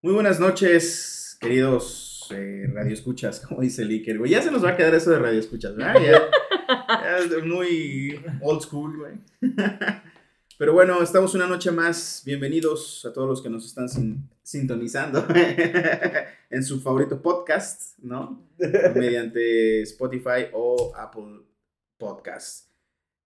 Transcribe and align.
Muy 0.00 0.14
buenas 0.14 0.38
noches, 0.38 1.36
queridos 1.40 2.28
eh, 2.30 2.68
radioescuchas, 2.72 3.40
como 3.48 3.62
dice 3.62 3.82
el 3.82 3.90
Iker, 3.90 4.18
güey. 4.18 4.30
Ya 4.30 4.42
se 4.42 4.50
nos 4.50 4.64
va 4.64 4.70
a 4.70 4.76
quedar 4.76 4.94
eso 4.94 5.10
de 5.10 5.18
radioescuchas, 5.18 5.74
¿verdad? 5.74 5.94
Ya, 6.00 6.30
ya 7.02 7.18
es 7.18 7.44
muy 7.44 8.20
old 8.40 8.60
school, 8.62 8.96
güey. 8.96 9.14
Pero 10.58 10.72
bueno, 10.72 11.02
estamos 11.02 11.34
una 11.34 11.46
noche 11.46 11.70
más. 11.70 12.22
Bienvenidos 12.24 13.04
a 13.06 13.12
todos 13.12 13.28
los 13.28 13.42
que 13.42 13.48
nos 13.50 13.64
están 13.66 13.88
sin- 13.88 14.28
sintonizando 14.42 15.24
en 16.50 16.64
su 16.64 16.80
favorito 16.80 17.20
podcast, 17.22 17.98
¿no? 18.00 18.44
Mediante 18.94 19.82
Spotify 19.82 20.46
o 20.52 20.92
Apple 20.96 21.40
Podcast. 21.96 22.68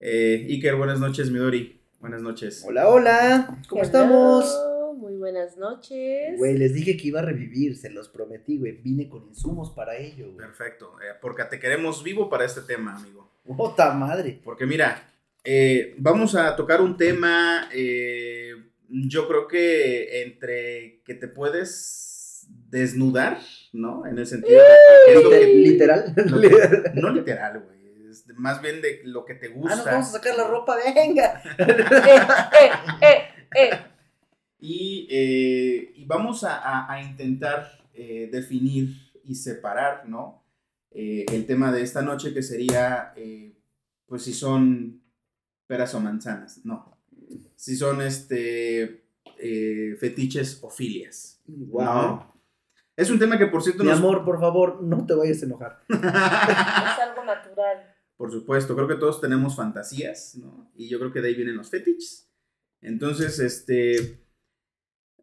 Eh, 0.00 0.46
Iker, 0.48 0.74
buenas 0.76 1.00
noches, 1.00 1.30
Midori. 1.30 1.80
Buenas 2.00 2.20
noches. 2.20 2.64
Hola, 2.66 2.88
hola, 2.88 3.58
¿cómo 3.68 3.82
Hello, 3.82 3.86
estamos? 3.86 4.71
Buenas 5.22 5.56
noches. 5.56 6.36
Güey, 6.36 6.58
les 6.58 6.74
dije 6.74 6.96
que 6.96 7.06
iba 7.06 7.20
a 7.20 7.22
revivir, 7.22 7.76
se 7.76 7.90
los 7.90 8.08
prometí, 8.08 8.58
güey. 8.58 8.72
Vine 8.72 9.08
con 9.08 9.22
insumos 9.28 9.70
para 9.70 9.96
ello, 9.96 10.24
güey. 10.24 10.36
Perfecto, 10.36 10.96
eh, 11.00 11.14
porque 11.20 11.44
te 11.44 11.60
queremos 11.60 12.02
vivo 12.02 12.28
para 12.28 12.44
este 12.44 12.62
tema, 12.62 12.96
amigo. 12.96 13.30
¡Puta 13.44 13.92
madre! 13.92 14.40
Porque 14.42 14.66
mira, 14.66 15.00
eh, 15.44 15.94
vamos 15.98 16.34
a 16.34 16.56
tocar 16.56 16.80
un 16.80 16.96
tema, 16.96 17.68
eh, 17.72 18.50
yo 18.88 19.28
creo 19.28 19.46
que 19.46 20.22
entre 20.22 21.02
que 21.04 21.14
te 21.14 21.28
puedes 21.28 22.48
desnudar, 22.68 23.38
¿no? 23.72 24.04
En 24.08 24.18
el 24.18 24.26
sentido 24.26 24.60
de 24.60 24.66
que 25.06 25.12
es 25.18 25.22
lo 25.22 25.30
que- 25.30 25.46
¿Literal? 25.46 26.14
lo 26.16 26.40
que- 26.40 26.90
no 27.00 27.10
literal, 27.10 27.60
güey. 27.60 28.10
es 28.10 28.24
más 28.34 28.60
bien 28.60 28.82
de 28.82 29.02
lo 29.04 29.24
que 29.24 29.34
te 29.36 29.46
ah, 29.46 29.50
gusta. 29.54 29.76
nos 29.76 29.84
vamos 29.84 30.08
a 30.08 30.10
sacar 30.10 30.36
la 30.36 30.48
ropa, 30.48 30.78
venga. 30.96 31.40
Eh, 31.60 32.68
eh, 33.00 33.22
eh, 33.54 33.70
eh. 33.70 33.91
Y, 34.64 35.08
eh, 35.10 35.92
y 35.96 36.04
vamos 36.04 36.44
a, 36.44 36.56
a- 36.58 36.92
a 36.92 37.02
intentar 37.02 37.84
eh, 37.94 38.28
definir 38.32 38.94
y 39.24 39.34
separar, 39.34 40.08
¿no? 40.08 40.44
Eh, 40.92 41.26
el 41.32 41.46
tema 41.46 41.72
de 41.72 41.82
esta 41.82 42.00
noche 42.02 42.32
que 42.32 42.42
sería, 42.42 43.12
eh, 43.16 43.58
pues 44.06 44.22
si 44.22 44.32
son 44.32 45.02
peras 45.66 45.94
o 45.96 46.00
manzanas, 46.00 46.64
no. 46.64 46.96
Si 47.56 47.74
son, 47.76 48.02
este, 48.02 49.04
eh, 49.38 49.96
fetiches 49.98 50.60
o 50.62 50.70
filias. 50.70 51.42
Wow. 51.46 51.84
¿no? 51.84 52.32
Es 52.96 53.10
un 53.10 53.18
tema 53.18 53.38
que, 53.38 53.46
por 53.46 53.62
cierto, 53.64 53.82
Mi 53.82 53.88
nos... 53.90 53.98
amor, 53.98 54.24
por 54.24 54.38
favor, 54.38 54.80
no 54.82 55.04
te 55.06 55.14
vayas 55.14 55.42
a 55.42 55.46
enojar. 55.46 55.80
Es 55.88 55.98
algo 57.00 57.24
natural. 57.24 57.96
Por 58.16 58.30
supuesto, 58.30 58.76
creo 58.76 58.86
que 58.86 58.94
todos 58.96 59.20
tenemos 59.20 59.56
fantasías, 59.56 60.36
¿no? 60.36 60.70
Y 60.76 60.88
yo 60.88 60.98
creo 61.00 61.12
que 61.12 61.20
de 61.20 61.28
ahí 61.28 61.34
vienen 61.34 61.56
los 61.56 61.70
fetiches. 61.70 62.30
Entonces, 62.80 63.38
este, 63.40 64.21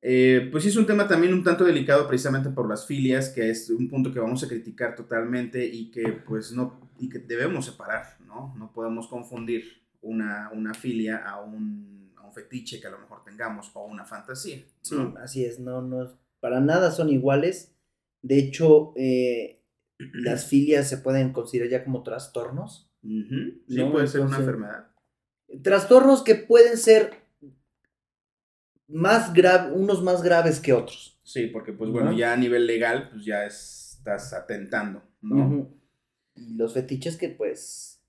eh, 0.02 0.48
pues 0.52 0.66
es 0.66 0.78
un 0.78 0.86
tema 0.86 1.08
también 1.08 1.34
un 1.34 1.44
tanto 1.44 1.66
delicado 1.66 2.08
precisamente 2.08 2.50
por 2.50 2.70
las 2.70 2.86
filias, 2.86 3.30
que 3.30 3.50
es 3.50 3.70
un 3.70 3.90
punto 3.90 4.14
que 4.14 4.20
vamos 4.20 4.44
a 4.44 4.48
criticar 4.48 4.96
totalmente 4.96 5.66
y 5.66 5.92
que 5.92 6.04
pues 6.26 6.54
no, 6.54 6.80
y 7.00 7.10
que 7.10 7.20
debemos 7.20 7.66
separar, 7.66 8.18
¿no? 8.26 8.56
No 8.58 8.72
podemos 8.72 9.08
confundir 9.08 9.66
una, 10.02 10.52
una 10.54 10.74
filia 10.74 11.18
a 11.18 11.42
un, 11.42 12.14
a 12.16 12.26
un 12.26 12.34
fetiche 12.34 12.80
que 12.80 12.88
a 12.88 12.92
lo 12.92 13.00
mejor 13.00 13.24
tengamos 13.26 13.72
o 13.74 13.84
una 13.86 14.06
fantasía. 14.06 14.64
Sí, 14.82 14.96
¿no? 14.96 15.16
así 15.18 15.44
es, 15.44 15.60
no, 15.60 15.82
no, 15.82 16.18
para 16.40 16.62
nada 16.62 16.92
son 16.92 17.10
iguales. 17.10 17.76
De 18.22 18.38
hecho, 18.38 18.94
eh, 18.96 19.62
las 19.98 20.46
filias 20.50 20.88
se 20.88 20.98
pueden 20.98 21.34
considerar 21.34 21.70
ya 21.70 21.84
como 21.84 22.04
trastornos. 22.04 22.90
Sí, 23.02 23.64
No, 23.68 23.92
puede 23.92 24.08
ser 24.08 24.22
una 24.22 24.38
enfermedad. 24.38 24.92
Trastornos 25.62 26.22
que 26.22 26.36
pueden 26.36 26.78
ser 26.78 27.29
más 28.90 29.34
graves, 29.34 29.72
unos 29.76 30.04
más 30.04 30.22
graves 30.22 30.60
que 30.60 30.74
otros. 30.74 31.20
Sí, 31.24 31.48
porque 31.48 31.74
pues 31.74 31.92
bueno, 31.92 32.12
¿No? 32.12 32.18
ya 32.18 32.34
a 32.34 32.38
nivel 32.38 32.66
legal 32.66 33.10
pues 33.12 33.24
ya 33.24 33.46
estás 33.46 34.34
atentando, 34.34 35.04
¿no? 35.22 35.70
Y 36.36 36.56
los 36.56 36.74
fetiches 36.74 37.16
que 37.18 37.30
pues 37.30 38.02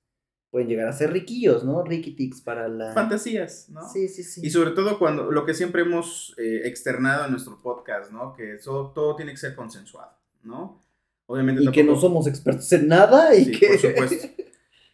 pueden 0.50 0.69
llegar 0.69 0.88
a 0.88 0.92
ser 0.92 1.12
riquillos, 1.12 1.64
¿no? 1.64 1.84
Riquitix 1.84 2.40
para 2.40 2.66
la... 2.69 2.92
fantasías, 2.92 3.69
¿no? 3.69 3.88
Sí, 3.88 4.08
sí, 4.08 4.22
sí. 4.24 4.40
Y 4.44 4.50
sobre 4.50 4.70
todo 4.70 4.98
cuando 4.98 5.30
lo 5.30 5.44
que 5.46 5.54
siempre 5.54 5.82
hemos 5.82 6.34
eh, 6.38 6.62
externado 6.64 7.26
en 7.26 7.32
nuestro 7.32 7.60
podcast, 7.62 8.10
¿no? 8.10 8.32
Que 8.32 8.54
eso, 8.54 8.92
todo 8.94 9.14
tiene 9.16 9.32
que 9.32 9.38
ser 9.38 9.54
consensuado, 9.54 10.12
¿no? 10.42 10.82
Obviamente 11.26 11.62
Y 11.62 11.70
que 11.70 11.84
no 11.84 11.94
somos 11.94 12.26
expertos 12.26 12.72
en 12.72 12.88
nada 12.88 13.34
y 13.36 13.44
Sí, 13.44 13.50
que... 13.52 13.66
por 13.69 13.78
supuesto. 13.78 14.28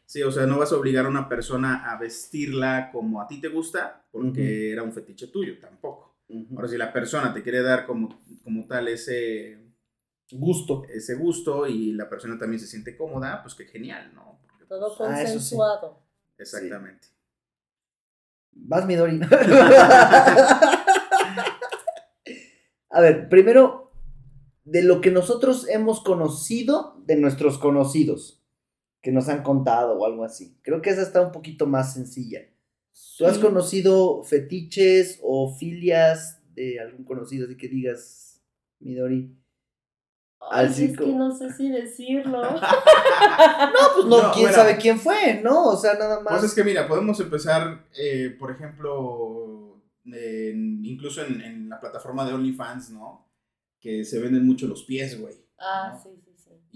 Sí, 0.06 0.22
o 0.22 0.30
sea, 0.30 0.46
no 0.46 0.58
vas 0.58 0.72
a 0.72 0.76
obligar 0.76 1.04
a 1.06 1.08
una 1.08 1.28
persona 1.28 1.90
a 1.90 1.98
vestirla 1.98 2.90
como 2.92 3.20
a 3.20 3.26
ti 3.26 3.40
te 3.40 3.48
gusta 3.48 4.06
porque 4.12 4.70
era 4.72 4.82
un 4.84 4.92
fetiche 4.92 5.26
tuyo, 5.26 5.58
tampoco. 5.58 6.16
Ujú. 6.28 6.54
Ahora, 6.56 6.68
si 6.68 6.76
la 6.78 6.92
persona 6.92 7.34
te 7.34 7.42
quiere 7.42 7.60
dar 7.62 7.86
como, 7.86 8.22
como 8.44 8.66
tal 8.66 8.86
ese, 8.88 9.58
Gusto. 10.30 10.84
ese 10.88 11.14
gusto 11.16 11.66
y 11.66 11.92
la 11.92 12.08
persona 12.08 12.38
también 12.38 12.60
se 12.60 12.66
siente 12.68 12.96
cómoda, 12.96 13.42
pues 13.42 13.54
qué 13.56 13.64
genial, 13.64 14.12
¿no? 14.14 14.38
Porque, 14.46 14.64
pues, 14.64 14.68
Todo 14.68 14.96
Ah, 15.06 15.16
sí. 15.16 15.22
consensuado. 15.24 16.02
exactamente. 16.38 17.08
Vas, 18.52 18.86
Midori. 18.86 19.20
a 22.90 23.00
ver, 23.00 23.28
primero, 23.28 23.92
de 24.64 24.82
lo 24.82 25.00
que 25.00 25.10
nosotros 25.10 25.68
hemos 25.68 26.00
conocido 26.00 27.02
de 27.04 27.16
nuestros 27.16 27.58
conocidos, 27.58 28.42
que 29.02 29.12
nos 29.12 29.28
han 29.28 29.42
contado 29.42 29.98
o 29.98 30.04
algo 30.06 30.24
así. 30.24 30.58
Creo 30.62 30.82
que 30.82 30.90
esa 30.90 31.02
está 31.02 31.20
un 31.20 31.32
poquito 31.32 31.66
más 31.66 31.94
sencilla. 31.94 32.40
¿Tú 33.18 33.26
has 33.26 33.36
Sí. 33.36 33.42
conocido 33.42 34.22
fetiches 34.24 35.20
o 35.22 35.54
filias 35.54 36.40
de 36.54 36.80
algún 36.80 37.04
conocido 37.04 37.46
así 37.46 37.56
que 37.56 37.68
digas, 37.68 38.42
Midori? 38.80 39.36
Ay, 40.50 40.66
Así 40.66 40.84
es 40.86 40.98
que 40.98 41.06
no 41.06 41.34
sé 41.34 41.52
si 41.52 41.68
decirlo. 41.70 42.40
No, 42.52 43.80
pues 43.94 44.06
no, 44.06 44.22
No, 44.22 44.32
quién 44.32 44.46
bueno. 44.46 44.56
sabe 44.56 44.76
quién 44.76 44.98
fue, 44.98 45.40
¿no? 45.42 45.68
O 45.68 45.76
sea, 45.76 45.94
nada 45.94 46.20
más. 46.20 46.34
Pues 46.34 46.44
es 46.44 46.54
que 46.54 46.62
mira, 46.64 46.86
podemos 46.86 47.18
empezar, 47.20 47.86
eh, 47.98 48.34
por 48.38 48.50
ejemplo, 48.50 49.82
en- 50.04 50.84
incluso 50.84 51.22
en, 51.24 51.40
en 51.40 51.68
la 51.68 51.80
plataforma 51.80 52.24
de 52.26 52.34
OnlyFans, 52.34 52.90
¿no? 52.90 53.26
Que 53.80 54.04
se 54.04 54.20
venden 54.20 54.46
mucho 54.46 54.66
los 54.66 54.84
pies, 54.84 55.20
güey. 55.20 55.34
Ah, 55.58 55.92
¿no? 55.94 56.02
sí, 56.02 56.10
sí, 56.14 56.22
sí. 56.24 56.25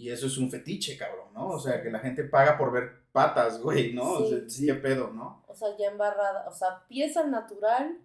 Y 0.01 0.09
eso 0.11 0.29
es 0.29 0.39
un 0.39 0.51
fetiche, 0.51 0.97
cabrón, 0.97 1.29
¿no? 1.35 1.49
O 1.49 1.59
sea, 1.59 1.83
que 1.83 1.91
la 1.91 1.99
gente 1.99 2.25
paga 2.25 2.57
por 2.57 2.73
ver 2.73 3.03
patas, 3.13 3.61
güey, 3.63 3.93
¿no? 3.93 4.13
O 4.13 4.25
Sí. 4.25 4.31
sea, 4.31 4.49
Sí. 4.49 4.67
¿Qué 4.67 4.75
pedo, 4.75 5.11
no? 5.11 5.45
O 5.47 5.55
sea, 5.55 5.69
ya 5.79 5.89
embarrada, 5.91 6.49
o 6.49 6.53
sea, 6.53 6.87
pieza 6.89 7.27
natural, 7.27 7.99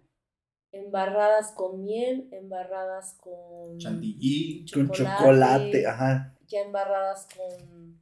embarradas 0.72 1.52
con 1.52 1.84
miel, 1.84 2.28
embarradas 2.32 3.14
con 3.20 3.78
Chantilly. 3.78 4.66
con 4.74 4.90
chocolate, 4.90 5.86
ajá. 5.86 6.34
ya 6.48 6.60
embarradas 6.60 7.26
con 7.34 7.98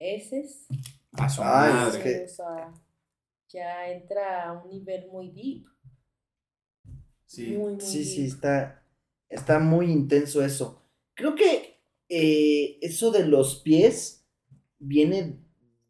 heces. 0.00 0.66
A 1.12 1.28
su 1.28 1.42
Ay, 1.42 1.72
madre. 1.72 1.98
es 1.98 2.02
que- 2.02 2.24
O 2.24 2.28
sea, 2.28 2.72
ya 3.48 3.88
entra 3.90 4.48
a 4.48 4.52
un 4.52 4.68
nivel 4.70 5.06
muy 5.08 5.30
deep. 5.30 5.66
Sí. 7.26 7.52
Muy, 7.56 7.72
muy 7.72 7.80
Sí, 7.80 8.04
sí, 8.04 8.24
está, 8.26 8.82
está 9.28 9.58
muy 9.58 9.90
intenso 9.90 10.42
eso. 10.44 10.82
Creo 11.14 11.34
que 11.34 11.73
eh, 12.16 12.78
eso 12.80 13.10
de 13.10 13.26
los 13.26 13.56
pies 13.60 14.24
viene 14.78 15.38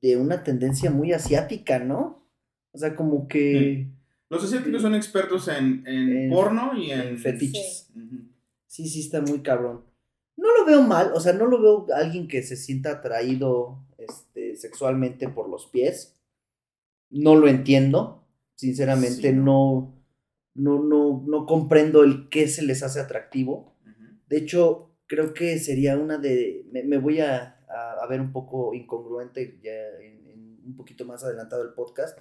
de 0.00 0.16
una 0.16 0.42
tendencia 0.42 0.90
muy 0.90 1.12
asiática, 1.12 1.78
¿no? 1.78 2.26
O 2.72 2.78
sea, 2.78 2.96
como 2.96 3.28
que 3.28 3.88
Los 4.30 4.42
asiáticos 4.44 4.82
son 4.82 4.94
expertos 4.94 5.48
en, 5.48 5.84
en 5.86 6.16
En- 6.16 6.30
porno 6.30 6.76
y 6.76 6.90
en, 6.90 7.00
en 7.00 7.18
fetiches. 7.18 7.90
Sí, 8.66 8.88
sí, 8.88 9.00
está 9.00 9.20
muy 9.20 9.40
cabrón. 9.40 9.84
No 10.36 10.48
lo 10.58 10.64
veo 10.66 10.82
mal, 10.82 11.12
o 11.14 11.20
sea, 11.20 11.32
no 11.32 11.46
lo 11.46 11.60
veo 11.62 11.86
alguien 11.94 12.26
que 12.26 12.42
se 12.42 12.56
sienta 12.56 12.90
atraído 12.90 13.84
este, 13.98 14.56
sexualmente 14.56 15.28
por 15.28 15.48
los 15.48 15.66
pies. 15.66 16.16
No 17.10 17.36
lo 17.36 17.46
entiendo. 17.48 18.26
Sinceramente, 18.56 19.30
Sí, 19.30 19.36
no, 19.36 19.94
no, 20.54 20.82
no, 20.82 21.22
no 21.26 21.46
comprendo 21.46 22.02
el 22.02 22.28
qué 22.28 22.48
se 22.48 22.62
les 22.62 22.82
hace 22.82 22.98
atractivo. 23.00 23.76
De 24.28 24.38
hecho, 24.38 24.90
creo 25.06 25.34
que 25.34 25.58
sería 25.58 25.96
una 25.98 26.18
de. 26.18 26.66
Me, 26.72 26.82
me 26.82 26.98
voy 26.98 27.20
a, 27.20 27.64
a- 27.68 27.96
a 28.02 28.06
ver 28.06 28.20
un 28.20 28.32
poco 28.32 28.74
incongruente 28.74 29.58
ya 29.62 29.72
en, 30.00 30.26
en 30.26 30.60
un 30.64 30.76
poquito 30.76 31.04
más 31.04 31.24
adelantado 31.24 31.62
el 31.62 31.74
podcast. 31.74 32.18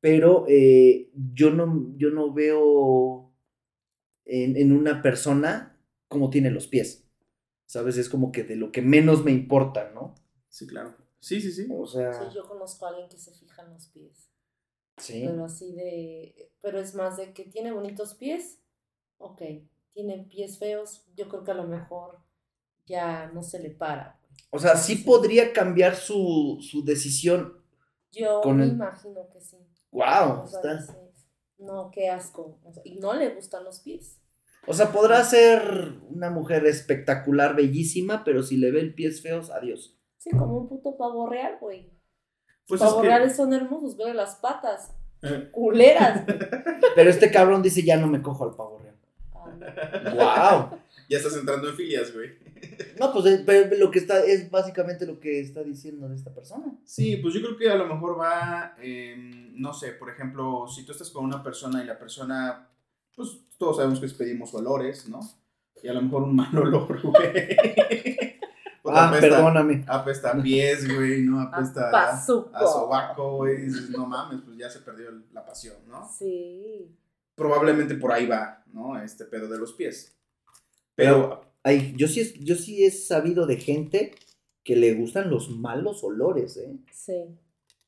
Pero 0.00 0.46
eh, 0.48 1.10
yo, 1.34 1.50
no, 1.50 1.92
yo 1.96 2.10
no 2.10 2.32
veo 2.32 3.32
en, 4.24 4.56
en 4.56 4.72
una 4.72 5.02
persona 5.02 5.78
cómo 6.08 6.30
tiene 6.30 6.50
los 6.50 6.66
pies. 6.66 7.06
¿Sabes? 7.66 7.96
Es 7.98 8.08
como 8.08 8.32
que 8.32 8.42
de 8.42 8.56
lo 8.56 8.72
que 8.72 8.82
menos 8.82 9.24
me 9.24 9.30
importa, 9.30 9.90
¿no? 9.94 10.14
Sí, 10.48 10.66
claro. 10.66 10.96
Sí, 11.20 11.40
sí, 11.40 11.52
sí. 11.52 11.68
O 11.70 11.86
sea. 11.86 12.12
Sí, 12.14 12.34
yo 12.34 12.48
conozco 12.48 12.86
a 12.86 12.88
alguien 12.90 13.08
que 13.08 13.18
se 13.18 13.32
fija 13.32 13.62
en 13.62 13.74
los 13.74 13.86
pies. 13.88 14.30
Sí. 14.96 15.22
Pero 15.26 15.44
así 15.44 15.72
de. 15.74 16.50
Pero 16.62 16.80
es 16.80 16.94
más 16.94 17.16
de 17.16 17.32
que 17.32 17.44
tiene 17.44 17.70
bonitos 17.72 18.14
pies. 18.14 18.60
Ok. 19.18 19.42
Tiene 19.92 20.26
pies 20.30 20.58
feos. 20.58 21.04
Yo 21.16 21.28
creo 21.28 21.44
que 21.44 21.50
a 21.50 21.54
lo 21.54 21.64
mejor 21.64 22.18
ya 22.86 23.30
no 23.32 23.42
se 23.42 23.58
le 23.60 23.70
para. 23.70 24.18
güey. 24.20 24.40
O 24.50 24.58
sea, 24.58 24.76
sí 24.76 24.96
podría 24.96 25.52
cambiar 25.52 25.94
su, 25.96 26.58
su 26.60 26.84
decisión. 26.84 27.54
Yo 28.12 28.40
Con 28.40 28.56
me 28.58 28.64
el- 28.64 28.70
imagino 28.72 29.28
que 29.32 29.40
sí. 29.40 29.56
¡Wow! 29.92 30.42
O 30.42 30.46
sea, 30.46 30.60
está- 30.60 30.74
dices, 30.76 30.96
No, 31.58 31.90
qué 31.92 32.08
asco. 32.08 32.58
O 32.64 32.72
sea, 32.72 32.82
y 32.86 32.96
no 32.98 33.12
le 33.14 33.34
gustan 33.34 33.64
los 33.64 33.80
pies. 33.80 34.16
O 34.66 34.72
sea, 34.74 34.92
podrá 34.92 35.22
ser 35.24 35.98
una 36.08 36.30
mujer 36.30 36.66
espectacular, 36.66 37.54
bellísima, 37.56 38.24
pero 38.24 38.42
si 38.42 38.56
le 38.56 38.70
ve 38.70 38.80
el 38.80 38.94
pies 38.94 39.22
feos, 39.22 39.50
adiós. 39.50 39.98
Sí, 40.18 40.30
como 40.30 40.58
un 40.58 40.68
puto 40.68 40.96
pavo 40.96 41.28
real, 41.28 41.56
güey. 41.60 41.90
Pues 42.66 42.80
Los 42.80 42.82
es 42.82 42.86
pavos 42.88 43.02
que- 43.02 43.08
reales 43.08 43.36
son 43.36 43.52
hermosos, 43.52 43.96
vele 43.96 44.14
las 44.14 44.36
patas. 44.36 44.92
Eh. 45.22 45.48
Culeras. 45.52 46.24
güey. 46.24 46.38
Pero 46.94 47.10
este 47.10 47.30
cabrón 47.30 47.62
dice, 47.62 47.82
ya 47.82 47.96
no 47.96 48.06
me 48.06 48.22
cojo 48.22 48.44
al 48.44 48.54
pavo 48.56 48.78
real. 48.78 48.89
¡Wow! 49.60 50.78
Ya 51.08 51.18
estás 51.18 51.36
entrando 51.36 51.68
en 51.68 51.74
filias, 51.76 52.12
güey. 52.14 52.30
No, 52.98 53.12
pues 53.12 53.26
eh, 53.26 53.42
pero 53.44 53.76
lo 53.76 53.90
que 53.90 53.98
está, 53.98 54.20
es 54.24 54.50
básicamente 54.50 55.06
lo 55.06 55.18
que 55.18 55.40
está 55.40 55.62
diciendo 55.62 56.08
de 56.08 56.14
esta 56.14 56.32
persona. 56.34 56.78
Sí, 56.84 57.16
pues 57.16 57.34
yo 57.34 57.40
creo 57.40 57.56
que 57.56 57.70
a 57.70 57.74
lo 57.76 57.86
mejor 57.86 58.18
va, 58.20 58.74
eh, 58.82 59.14
no 59.54 59.72
sé, 59.72 59.92
por 59.92 60.10
ejemplo, 60.10 60.66
si 60.68 60.84
tú 60.84 60.92
estás 60.92 61.10
con 61.10 61.24
una 61.24 61.42
persona 61.42 61.82
y 61.82 61.86
la 61.86 61.98
persona, 61.98 62.68
pues 63.16 63.38
todos 63.58 63.76
sabemos 63.78 63.98
que 64.00 64.08
pedimos 64.08 64.52
olores, 64.54 65.08
¿no? 65.08 65.20
Y 65.82 65.88
a 65.88 65.94
lo 65.94 66.02
mejor 66.02 66.22
un 66.24 66.36
mal 66.36 66.56
olor, 66.58 67.00
güey. 67.02 67.56
Pues 68.82 68.96
Ah, 68.96 69.08
apesta- 69.10 69.20
perdóname. 69.36 69.84
Apesta 69.86 70.30
a 70.30 70.42
pies, 70.42 70.88
güey, 70.94 71.20
¿no? 71.20 71.42
Apesta 71.42 71.90
a, 71.90 72.14
a 72.14 72.20
sobaco, 72.66 73.36
güey. 73.36 73.66
No 73.90 74.06
mames, 74.06 74.40
pues 74.42 74.56
ya 74.56 74.70
se 74.70 74.78
perdió 74.80 75.10
la 75.34 75.44
pasión, 75.44 75.76
¿no? 75.86 76.08
Sí. 76.10 76.90
Probablemente 77.40 77.94
por 77.94 78.12
ahí 78.12 78.26
va, 78.26 78.62
¿no? 78.70 79.00
Este 79.02 79.24
pedo 79.24 79.48
de 79.48 79.58
los 79.58 79.72
pies. 79.72 80.14
Pero, 80.94 81.46
Ay, 81.62 81.94
yo 81.96 82.06
sí, 82.06 82.20
es- 82.20 82.34
yo 82.34 82.54
sí 82.54 82.84
he 82.84 82.90
sabido 82.90 83.46
de 83.46 83.56
gente 83.56 84.14
que 84.62 84.76
le 84.76 84.92
gustan 84.94 85.30
los 85.30 85.48
malos 85.50 86.04
olores, 86.04 86.58
¿eh? 86.58 86.76
Sí. 86.92 87.24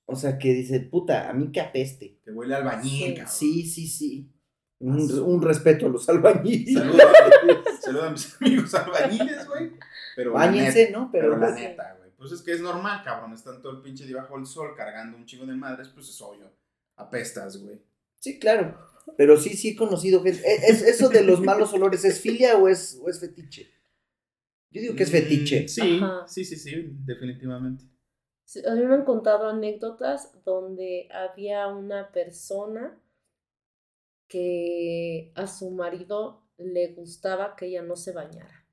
O 0.06 0.16
sea, 0.16 0.38
que 0.38 0.54
dice, 0.54 0.80
puta, 0.80 1.28
a 1.28 1.34
mí 1.34 1.52
que 1.52 1.60
apeste. 1.60 2.18
que 2.24 2.30
huele 2.30 2.54
albañil, 2.54 3.08
Sí. 3.08 3.14
cabrón. 3.14 3.32
Sí, 3.34 3.66
sí, 3.66 3.86
sí. 3.88 4.32
Un, 4.78 5.10
un 5.20 5.42
respeto 5.42 5.84
a 5.86 5.88
los 5.90 6.08
albañiles. 6.08 6.72
Saludos 6.74 7.02
saludo 7.82 8.02
a 8.04 8.10
mis 8.10 8.36
amigos 8.40 8.74
albañiles, 8.74 9.46
güey. 9.48 9.72
Pero 10.16 10.32
la 10.32 10.38
Báñense, 10.38 10.90
¿no? 10.90 11.10
Pero 11.12 11.28
Pero, 11.34 11.38
la 11.40 11.54
Sí. 11.54 11.62
neta, 11.62 11.94
güey. 11.98 12.10
Pues 12.16 12.32
es 12.32 12.40
que 12.42 12.52
es 12.52 12.60
normal, 12.62 13.02
cabrón. 13.04 13.32
Están 13.34 13.60
todo 13.60 13.72
el 13.72 13.82
pinche 13.82 14.06
debajo 14.06 14.36
del 14.36 14.46
sol 14.46 14.74
cargando 14.76 15.16
un 15.18 15.26
chingo 15.26 15.44
de 15.46 15.54
madres, 15.54 15.88
pues 15.88 16.08
es 16.08 16.20
obvio. 16.22 16.50
Apestas, 16.96 17.56
güey. 17.58 17.80
sí, 18.18 18.38
claro. 18.38 18.76
Pero 19.16 19.36
sí, 19.38 19.50
sí 19.56 19.70
he 19.70 19.76
conocido 19.76 20.22
gente. 20.22 20.40
¿E- 20.44 20.70
¿Es, 20.72 20.82
¿Eso 20.82 21.08
de 21.08 21.22
los 21.24 21.40
malos 21.40 21.72
olores 21.72 22.04
es 22.04 22.20
filia 22.20 22.56
o 22.56 22.68
es, 22.68 22.98
o 23.02 23.08
es 23.08 23.20
fetiche? 23.20 23.70
Yo 24.70 24.80
digo 24.80 24.94
que 24.96 25.02
es 25.02 25.10
fetiche. 25.10 25.64
Mm, 25.64 25.68
Sí, 25.68 26.00
Ajá. 26.02 26.26
sí, 26.28 26.44
sí, 26.44 26.56
sí, 26.56 26.72
definitivamente. 27.04 27.84
Sí, 28.44 28.60
A 28.66 28.74
mí 28.74 28.84
me 28.84 28.94
han 28.94 29.04
contado 29.04 29.48
anécdotas 29.48 30.32
donde 30.44 31.08
había 31.12 31.66
una 31.68 32.10
persona 32.12 32.98
que 34.28 35.32
a 35.34 35.46
su 35.46 35.70
marido 35.70 36.42
le 36.58 36.92
gustaba 36.94 37.54
que 37.56 37.66
ella 37.66 37.82
no 37.82 37.96
se 37.96 38.12
bañara. 38.12 38.64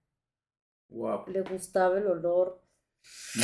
Wow. 0.90 1.26
Le 1.28 1.42
gustaba 1.42 1.98
el 2.00 2.08
olor 2.08 2.62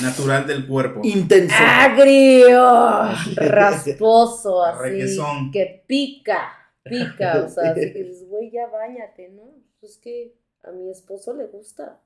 Natural 0.01 0.45
del 0.47 0.67
cuerpo. 0.67 1.01
Intenso. 1.03 1.55
agrio, 1.57 2.61
rasposo, 3.35 4.63
así, 4.63 4.79
requesón. 4.81 5.51
que 5.51 5.83
pica, 5.87 6.64
pica, 6.85 7.43
o 7.43 7.49
sea, 7.49 7.71
así 7.71 7.91
que 7.93 8.03
dices, 8.03 8.27
güey, 8.27 8.51
ya 8.51 8.67
bañate, 8.67 9.29
¿no? 9.29 9.43
Pues 9.79 9.97
que 9.97 10.35
a 10.63 10.71
mi 10.71 10.89
esposo 10.89 11.33
le 11.35 11.47
gusta. 11.47 12.01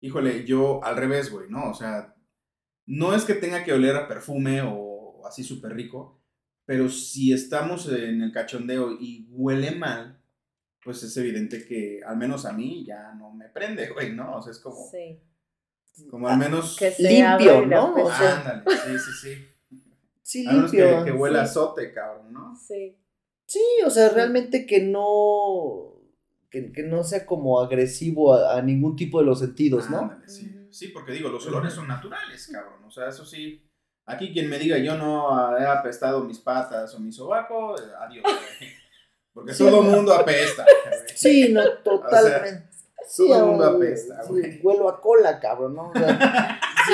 Híjole, 0.00 0.44
yo 0.44 0.84
al 0.84 0.96
revés, 0.96 1.30
güey, 1.30 1.48
¿no? 1.48 1.70
O 1.70 1.74
sea, 1.74 2.14
no 2.86 3.14
es 3.14 3.24
que 3.24 3.34
tenga 3.34 3.64
que 3.64 3.72
oler 3.72 3.96
a 3.96 4.06
perfume 4.08 4.60
o 4.62 5.22
así 5.26 5.42
súper 5.42 5.72
rico, 5.74 6.20
pero 6.66 6.88
si 6.88 7.32
estamos 7.32 7.88
en 7.88 8.22
el 8.22 8.32
cachondeo 8.32 8.92
y 8.92 9.26
huele 9.30 9.70
mal, 9.72 10.20
pues 10.82 11.02
es 11.02 11.16
evidente 11.16 11.64
que 11.66 12.00
al 12.04 12.16
menos 12.18 12.44
a 12.44 12.52
mí 12.52 12.84
ya 12.84 13.14
no 13.14 13.32
me 13.32 13.48
prende, 13.48 13.88
güey, 13.90 14.12
¿no? 14.12 14.36
O 14.36 14.42
sea, 14.42 14.52
es 14.52 14.58
como, 14.58 14.76
Sí. 14.90 15.18
como 16.10 16.28
al 16.28 16.38
menos... 16.38 16.76
Que 16.76 16.92
Limpio, 16.98 17.64
¿no? 17.66 17.94
Ándale, 17.96 18.64
sí, 18.66 18.98
sí, 18.98 19.12
sí. 19.22 19.48
Sí, 20.22 20.46
menos 20.46 20.70
que, 20.70 20.78
limpio. 20.84 21.04
que 21.04 21.12
huela 21.12 21.42
a 21.42 21.46
sí. 21.46 21.50
azote, 21.52 21.92
cabrón, 21.92 22.32
¿no? 22.32 22.56
Sí. 22.56 22.98
Sí, 23.46 23.62
o 23.84 23.90
sea, 23.90 24.08
realmente 24.10 24.66
que 24.66 24.80
no. 24.80 25.92
Que, 26.50 26.70
que 26.72 26.82
no 26.84 27.02
sea 27.04 27.26
como 27.26 27.60
agresivo 27.60 28.34
a, 28.34 28.56
a 28.58 28.62
ningún 28.62 28.94
tipo 28.96 29.18
de 29.18 29.26
los 29.26 29.40
sentidos, 29.40 29.90
¿no? 29.90 30.12
Sí. 30.26 30.88
Porque 30.88 31.12
digo, 31.12 31.28
los 31.28 31.46
olores 31.46 31.72
son 31.72 31.86
naturales, 31.88 32.48
cabrón. 32.52 32.82
O 32.84 32.90
sea, 32.90 33.08
eso 33.08 33.24
sí. 33.24 33.60
Aquí 34.06 34.32
quien 34.32 34.50
me 34.50 34.58
diga 34.58 34.76
yo 34.78 34.96
no 34.98 35.56
he 35.56 35.64
apestado 35.64 36.22
mis 36.24 36.38
patas 36.38 36.94
o 36.94 37.00
mi 37.00 37.10
sobaco, 37.10 37.76
eh, 37.78 37.82
adiós. 38.00 38.24
Porque 39.32 39.52
Sí. 39.54 39.64
todo 39.64 39.82
mundo 39.82 40.12
apesta. 40.14 40.64
güey. 40.64 41.00
Sí, 41.14 41.48
no, 41.52 41.62
totalmente. 41.84 42.68
Todo 43.16 43.36
el 43.38 43.44
mundo 43.46 43.64
apesta, 43.64 44.22
sí, 44.22 44.28
güey. 44.30 44.60
huelo 44.62 44.88
a 44.88 45.00
cola, 45.00 45.38
cabrón, 45.40 45.74
¿no? 45.74 45.90
O 45.90 45.92
sea, 45.92 46.60
sí, 46.86 46.92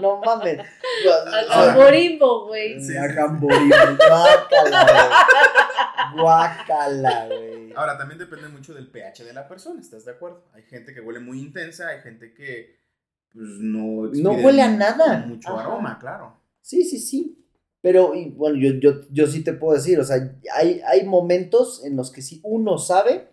no 0.00 0.20
mames. 0.20 0.60
A, 1.50 1.72
a 1.72 1.76
Borimbo, 1.76 2.46
güey. 2.46 2.80
Sí, 2.80 2.96
a 2.96 3.08
sí. 3.08 3.14
Gamborimbo, 3.14 3.76
Guácala, 4.08 4.86
güey. 6.12 6.22
Guácala, 6.22 7.26
güey. 7.26 7.72
Ahora, 7.74 7.96
también 7.96 8.18
depende 8.18 8.48
mucho 8.48 8.74
del 8.74 8.88
pH 8.88 9.24
de 9.24 9.32
la 9.32 9.48
persona, 9.48 9.80
¿estás 9.80 10.04
de 10.04 10.12
acuerdo? 10.12 10.44
Hay 10.52 10.62
gente 10.62 10.94
que 10.94 11.00
huele 11.00 11.20
muy 11.20 11.40
intensa, 11.40 11.88
hay 11.88 12.00
gente 12.00 12.34
que 12.34 12.76
pues, 13.32 13.48
no... 13.60 14.06
expide 14.06 14.44
huele 14.44 14.62
a 14.62 14.68
nada. 14.68 15.24
Mucho 15.26 15.50
Ajá. 15.50 15.62
aroma, 15.62 15.98
claro. 15.98 16.36
Sí, 16.60 16.84
sí, 16.84 16.98
sí. 16.98 17.38
Pero, 17.80 18.14
y, 18.14 18.30
bueno, 18.30 18.56
yo, 18.58 18.74
yo, 18.74 19.00
yo 19.10 19.26
sí 19.26 19.42
te 19.42 19.52
puedo 19.52 19.74
decir, 19.74 19.98
o 19.98 20.04
sea, 20.04 20.36
hay, 20.54 20.80
hay 20.86 21.04
momentos 21.04 21.84
en 21.84 21.96
los 21.96 22.12
que 22.12 22.22
sí 22.22 22.40
uno 22.44 22.78
sabe 22.78 23.28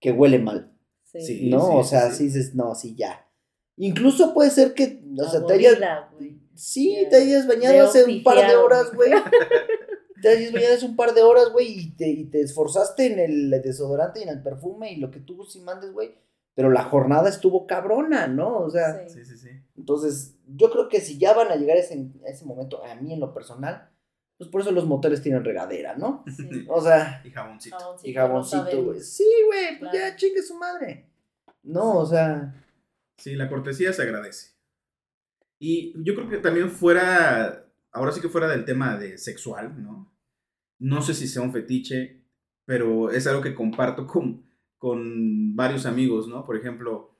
que 0.00 0.12
huele 0.12 0.38
mal. 0.38 0.72
Sí. 1.04 1.20
Sí. 1.22 1.50
¿no? 1.50 1.76
o 1.76 1.84
sea, 1.84 2.10
sí. 2.10 2.16
sí 2.16 2.24
dices, 2.24 2.54
no, 2.54 2.74
sí, 2.74 2.94
ya. 2.96 3.23
Incluso 3.76 4.34
puede 4.34 4.50
ser 4.50 4.74
que, 4.74 5.02
o 5.18 5.28
sea, 5.28 5.44
te 5.44 5.54
hayas, 5.54 5.78
sí, 6.54 7.06
te 7.10 7.16
hayas 7.16 7.46
bañado 7.46 7.88
hace 7.88 8.04
un 8.04 8.22
par 8.22 8.46
de 8.46 8.56
horas, 8.56 8.94
güey. 8.94 9.10
te 10.22 10.28
hayas 10.28 10.52
bañado 10.52 10.74
hace 10.74 10.86
un 10.86 10.96
par 10.96 11.12
de 11.14 11.22
horas, 11.22 11.50
güey, 11.52 11.78
y 11.78 11.90
te, 11.90 12.08
y 12.08 12.24
te 12.26 12.40
esforzaste 12.40 13.12
en 13.12 13.18
el 13.18 13.50
desodorante 13.62 14.20
y 14.20 14.22
en 14.22 14.28
el 14.28 14.42
perfume 14.42 14.92
y 14.92 14.96
lo 14.96 15.10
que 15.10 15.20
tú 15.20 15.44
sí 15.44 15.60
mandes, 15.60 15.92
güey. 15.92 16.14
Pero 16.54 16.70
la 16.70 16.84
jornada 16.84 17.28
estuvo 17.28 17.66
cabrona, 17.66 18.28
¿no? 18.28 18.58
O 18.58 18.70
sea, 18.70 19.08
Sí. 19.08 19.24
Sí, 19.24 19.24
sí, 19.24 19.38
sí. 19.38 19.50
entonces, 19.76 20.36
yo 20.46 20.70
creo 20.70 20.88
que 20.88 21.00
si 21.00 21.18
ya 21.18 21.34
van 21.34 21.48
a 21.50 21.56
llegar 21.56 21.76
a 21.76 21.80
ese, 21.80 21.94
a 22.24 22.30
ese 22.30 22.44
momento, 22.44 22.84
a 22.84 22.94
mí 22.94 23.12
en 23.12 23.18
lo 23.18 23.34
personal, 23.34 23.90
pues 24.38 24.48
por 24.50 24.60
eso 24.60 24.70
los 24.70 24.86
moteles 24.86 25.20
tienen 25.20 25.44
regadera, 25.44 25.96
¿no? 25.96 26.24
Sí. 26.36 26.64
O 26.68 26.80
sea, 26.80 27.20
Y 27.24 27.30
jaboncito. 27.30 27.76
Jaboncito, 27.76 28.08
y 28.08 28.14
jaboncito, 28.14 28.84
güey. 28.84 29.00
Sí, 29.00 29.28
güey, 29.46 29.78
pues 29.80 29.92
ya 29.92 30.14
chingue 30.14 30.42
su 30.42 30.54
madre. 30.56 31.06
No, 31.64 31.98
o 31.98 32.06
sea, 32.06 32.54
Sí, 33.16 33.34
la 33.34 33.48
cortesía 33.48 33.92
se 33.92 34.02
agradece. 34.02 34.54
Y 35.58 35.94
yo 36.04 36.14
creo 36.14 36.28
que 36.28 36.38
también 36.38 36.70
fuera, 36.70 37.72
ahora 37.92 38.12
sí 38.12 38.20
que 38.20 38.28
fuera 38.28 38.48
del 38.48 38.64
tema 38.64 38.96
de 38.96 39.18
sexual, 39.18 39.82
¿no? 39.82 40.12
No 40.78 41.00
sé 41.02 41.14
si 41.14 41.28
sea 41.28 41.42
un 41.42 41.52
fetiche, 41.52 42.24
pero 42.64 43.10
es 43.10 43.26
algo 43.26 43.40
que 43.40 43.54
comparto 43.54 44.06
con, 44.06 44.44
con 44.78 45.54
varios 45.54 45.86
amigos, 45.86 46.28
¿no? 46.28 46.44
Por 46.44 46.56
ejemplo, 46.56 47.18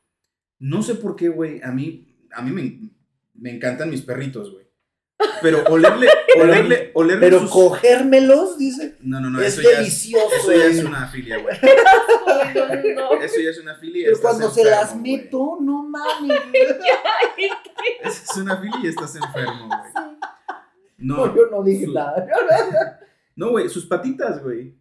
no 0.59 0.83
sé 0.83 0.97
por 0.97 1.17
qué, 1.17 1.29
güey, 1.29 1.63
a 1.63 1.71
mí, 1.71 2.29
a 2.33 2.43
mí 2.43 2.51
me, 2.51 2.91
me 3.35 3.55
encantan 3.55 3.91
mis 3.91 4.03
perritos, 4.03 4.53
güey. 4.53 4.64
Pero 5.43 5.63
olerle, 5.69 6.09
olerle, 6.41 6.91
olerle 6.95 7.21
pero 7.27 7.41
sus- 7.41 7.51
cogérmelos, 7.51 8.57
dice, 8.59 8.97
No, 9.01 9.21
no, 9.21 9.31
no, 9.31 9.41
es 9.41 9.55
eso 9.59 9.63
ya 9.63 9.71
es, 9.71 9.77
delicioso. 9.79 10.29
eso 10.37 10.53
ya 10.53 10.65
es 10.67 10.85
una 10.85 11.07
filia, 11.09 11.39
güey. 11.39 11.57
No. 12.95 13.13
Eso 13.21 13.41
ya 13.41 13.51
es 13.51 13.59
una 13.59 13.75
filia. 13.77 14.07
Pero 14.07 14.21
cuando 14.21 14.51
se 14.51 14.65
las 14.65 14.97
meto, 14.97 15.59
no 15.61 15.83
mames. 15.83 16.41
Esa 18.03 18.23
es 18.33 18.37
una 18.37 18.57
filia 18.59 18.79
y 18.85 18.87
estás 18.89 19.15
enfermo, 19.17 19.67
güey. 19.69 20.17
No, 20.99 21.27
No, 21.27 21.37
yo 21.37 21.47
no 21.51 21.63
dije 21.63 21.87
su- 21.87 21.93
nada. 21.93 22.27
No, 23.37 23.51
güey, 23.51 23.69
sus 23.69 23.87
patitas, 23.87 24.43
güey. 24.43 24.75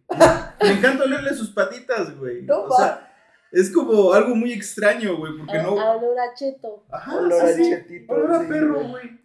Me 0.62 0.70
encanta 0.70 1.04
olerle 1.04 1.34
sus 1.34 1.50
patitas, 1.50 2.16
güey. 2.16 2.42
No 2.42 2.62
o 2.64 2.76
sea, 2.76 3.12
es 3.52 3.70
como 3.72 4.12
algo 4.12 4.34
muy 4.34 4.52
extraño, 4.52 5.16
güey, 5.16 5.36
porque 5.38 5.58
a- 5.58 5.62
no. 5.62 5.80
a 5.80 5.96
olor 5.96 6.16
a 6.18 6.34
cheto. 6.34 6.84
Ajá, 6.90 7.16
Olor 7.16 7.42
a 7.44 7.48
sí, 7.52 7.68
chetito, 7.70 8.12
olor 8.14 8.32
a 8.32 8.40
sí, 8.40 8.46
perro, 8.48 8.88
güey. 8.88 9.23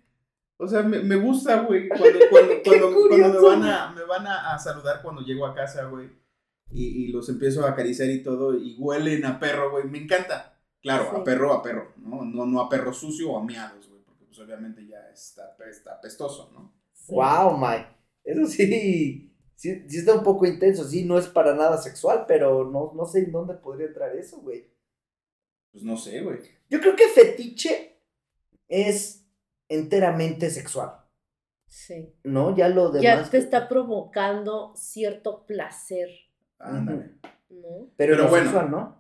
O 0.62 0.68
sea, 0.68 0.84
me, 0.84 1.00
me 1.00 1.16
gusta, 1.16 1.62
güey, 1.62 1.88
cuando, 1.88 2.20
cuando, 2.30 2.54
cuando, 2.66 3.08
cuando 3.08 3.42
me 3.42 3.48
van, 3.48 3.64
a, 3.64 3.92
me 3.94 4.04
van 4.04 4.28
a, 4.28 4.54
a 4.54 4.60
saludar 4.60 5.02
cuando 5.02 5.22
llego 5.22 5.46
a 5.46 5.56
casa, 5.56 5.86
güey. 5.86 6.10
Y, 6.72 7.06
y 7.06 7.08
los 7.14 7.30
empiezo 7.30 7.66
a 7.66 7.70
acariciar 7.70 8.10
y 8.10 8.22
todo, 8.22 8.54
y 8.54 8.76
huelen 8.78 9.26
a 9.26 9.40
perro, 9.40 9.72
güey. 9.72 9.86
Me 9.86 10.00
encanta. 10.00 10.60
Claro, 10.82 11.06
Sí. 11.12 11.18
a 11.22 11.24
perro, 11.24 11.54
a 11.54 11.64
perro, 11.64 11.94
¿no? 11.98 12.24
No, 12.26 12.46
no 12.46 12.60
a 12.62 12.70
perro 12.70 12.94
sucio 12.94 13.32
o 13.32 13.40
a 13.40 13.44
miados, 13.46 13.88
güey, 13.90 14.02
porque 14.04 14.26
pues 14.26 14.38
obviamente 14.40 14.86
ya 14.86 15.10
está, 15.14 15.56
está 15.70 15.94
apestoso, 15.94 16.52
¿no? 16.54 16.74
Sí. 16.94 17.14
Wow, 17.14 17.58
Mike. 17.58 17.88
Eso 18.26 18.46
sí, 18.46 19.34
sí, 19.56 19.84
sí 19.88 19.98
está 19.98 20.14
un 20.14 20.24
poco 20.24 20.46
intenso. 20.46 20.84
Sí, 20.84 21.06
no 21.06 21.18
es 21.18 21.28
para 21.28 21.56
nada 21.56 21.78
sexual, 21.78 22.26
pero 22.28 22.70
no, 22.70 22.92
no 22.96 23.06
sé 23.06 23.20
en 23.20 23.32
dónde 23.32 23.54
podría 23.56 23.88
entrar 23.88 24.16
eso, 24.16 24.40
güey. 24.42 24.70
Pues 25.72 25.84
no 25.84 25.96
sé, 25.98 26.22
güey. 26.22 26.40
Yo 26.70 26.80
creo 26.82 26.96
que 26.96 27.08
fetiche 27.08 28.02
es 28.68 29.26
enteramente 29.70 30.50
sexual, 30.50 30.92
Sí. 31.68 32.14
¿no? 32.24 32.56
Ya 32.56 32.68
lo 32.70 32.90
demás. 32.92 33.02
Ya 33.04 33.24
te 33.30 33.38
está 33.38 33.68
provocando 33.70 34.74
cierto 34.76 35.46
placer, 35.46 36.10
Ándale. 36.60 37.12
¿no? 37.50 37.92
Pero, 37.96 37.96
Pero 37.96 38.18
no 38.18 38.28
bueno. 38.30 38.46
sexual, 38.46 38.72
¿no? 38.72 39.00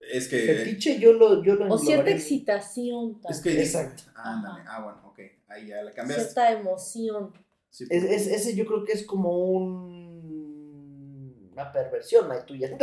Es 0.00 0.28
que. 0.28 0.38
Fetiche 0.40 0.98
yo 0.98 1.12
lo, 1.14 1.42
yo 1.42 1.54
lo 1.56 1.72
O 1.72 1.78
cierta 1.78 2.10
excitación 2.10 3.20
Es 3.28 3.36
también. 3.42 3.56
que. 3.56 3.62
Exacto. 3.62 4.02
Ándale. 4.14 4.62
Ah, 4.66 4.82
bueno, 4.82 5.00
ok. 5.08 5.18
Ahí 5.48 5.66
ya 5.68 5.82
la 5.82 5.92
cambiaste. 5.92 6.24
Cierta 6.24 6.52
emoción. 6.52 7.32
Sí, 7.70 7.84
Es, 7.90 8.04
es- 8.04 8.26
ese 8.28 8.54
yo 8.56 8.66
creo 8.66 8.84
que 8.84 8.92
es 8.92 9.04
como 9.06 9.38
un... 9.38 11.48
una 11.52 11.72
perversión, 11.72 12.28
May, 12.28 12.44
tuya. 12.46 12.70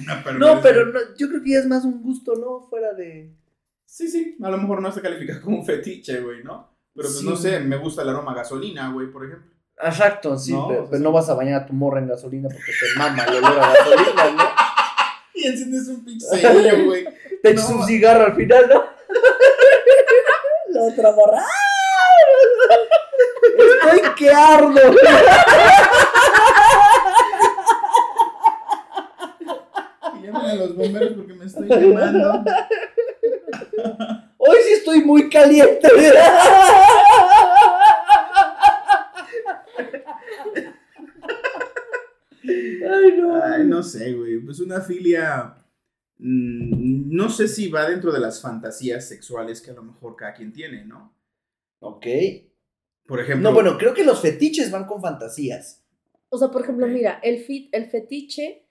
Una 0.00 0.22
no, 0.38 0.60
pero 0.62 0.86
no, 0.86 1.00
yo 1.16 1.28
creo 1.28 1.42
que 1.42 1.50
ya 1.50 1.58
es 1.58 1.66
más 1.66 1.84
un 1.84 2.02
gusto, 2.02 2.34
¿no? 2.36 2.60
Fuera 2.68 2.92
de... 2.94 3.34
Sí, 3.90 4.06
sí. 4.06 4.36
A 4.42 4.50
lo 4.50 4.58
mejor 4.58 4.82
no 4.82 4.92
se 4.92 5.00
califica 5.00 5.40
como 5.40 5.58
un 5.60 5.64
fetiche, 5.66 6.20
güey, 6.20 6.44
¿no? 6.44 6.76
Pero 6.94 7.08
pues 7.08 7.20
Sí. 7.20 7.26
no 7.26 7.34
sé, 7.36 7.58
me 7.60 7.76
gusta 7.78 8.02
el 8.02 8.10
aroma 8.10 8.32
a 8.32 8.36
gasolina, 8.36 8.90
güey, 8.92 9.10
por 9.10 9.24
ejemplo. 9.24 9.50
Exacto, 9.82 10.36
sí, 10.36 10.52
No, 10.52 10.66
pero, 10.68 10.80
o 10.80 10.82
sea, 10.82 10.90
pero 10.90 10.98
sí. 10.98 11.04
no 11.04 11.12
vas 11.12 11.28
a 11.30 11.34
bañar 11.34 11.62
a 11.62 11.66
tu 11.66 11.72
morra 11.72 12.00
en 12.00 12.08
gasolina 12.08 12.48
porque 12.48 12.72
te 12.72 12.98
mama 12.98 13.24
el 13.24 13.36
olor 13.36 13.58
a 13.60 13.72
gasolina, 13.72 14.30
¿no? 14.36 14.44
Y 15.34 15.46
enciendes 15.46 15.86
un 15.88 16.04
pinche 16.04 16.84
güey. 16.84 17.04
Te 17.42 17.50
echas 17.52 17.70
No. 17.70 17.76
un 17.76 17.86
cigarro 17.86 18.26
al 18.26 18.34
final, 18.34 18.68
¿no? 18.68 18.82
La 20.70 20.82
otra 20.82 21.12
morra. 21.12 21.44
Estoy 23.56 24.14
que 24.16 24.30
ardo. 24.32 24.80
Y 30.14 30.26
llamen 30.26 30.44
a 30.50 30.54
los 30.54 30.76
bomberos 30.76 31.12
porque 31.16 31.34
me 31.34 31.44
estoy 31.46 31.68
quemando. 31.68 32.44
Hoy 34.38 34.56
sí 34.66 34.72
estoy 34.74 35.04
muy 35.04 35.28
caliente. 35.28 35.88
Ay, 42.44 43.12
no. 43.16 43.42
Ay, 43.42 43.64
no 43.64 43.82
sé, 43.82 44.12
güey. 44.14 44.38
Pues 44.38 44.60
una 44.60 44.80
filia. 44.80 45.54
mm, 46.18 47.14
no 47.14 47.28
sé 47.30 47.48
si 47.48 47.68
va 47.68 47.88
dentro 47.88 48.12
de 48.12 48.20
las 48.20 48.40
fantasías 48.40 49.08
sexuales 49.08 49.60
que 49.60 49.70
a 49.70 49.74
lo 49.74 49.82
mejor 49.82 50.16
cada 50.16 50.34
quien 50.34 50.52
tiene, 50.52 50.84
¿no? 50.84 51.14
Ok. 51.80 52.06
Por 53.06 53.20
ejemplo. 53.20 53.48
No, 53.48 53.54
bueno, 53.54 53.78
creo 53.78 53.94
que 53.94 54.04
los 54.04 54.20
fetiches 54.20 54.70
van 54.70 54.86
con 54.86 55.00
fantasías. 55.00 55.84
O 56.28 56.38
sea, 56.38 56.48
por 56.48 56.62
ejemplo, 56.62 56.86
mira, 56.86 57.20
el, 57.22 57.38
fit, 57.38 57.74
el 57.74 57.86
fetiche, 57.86 58.67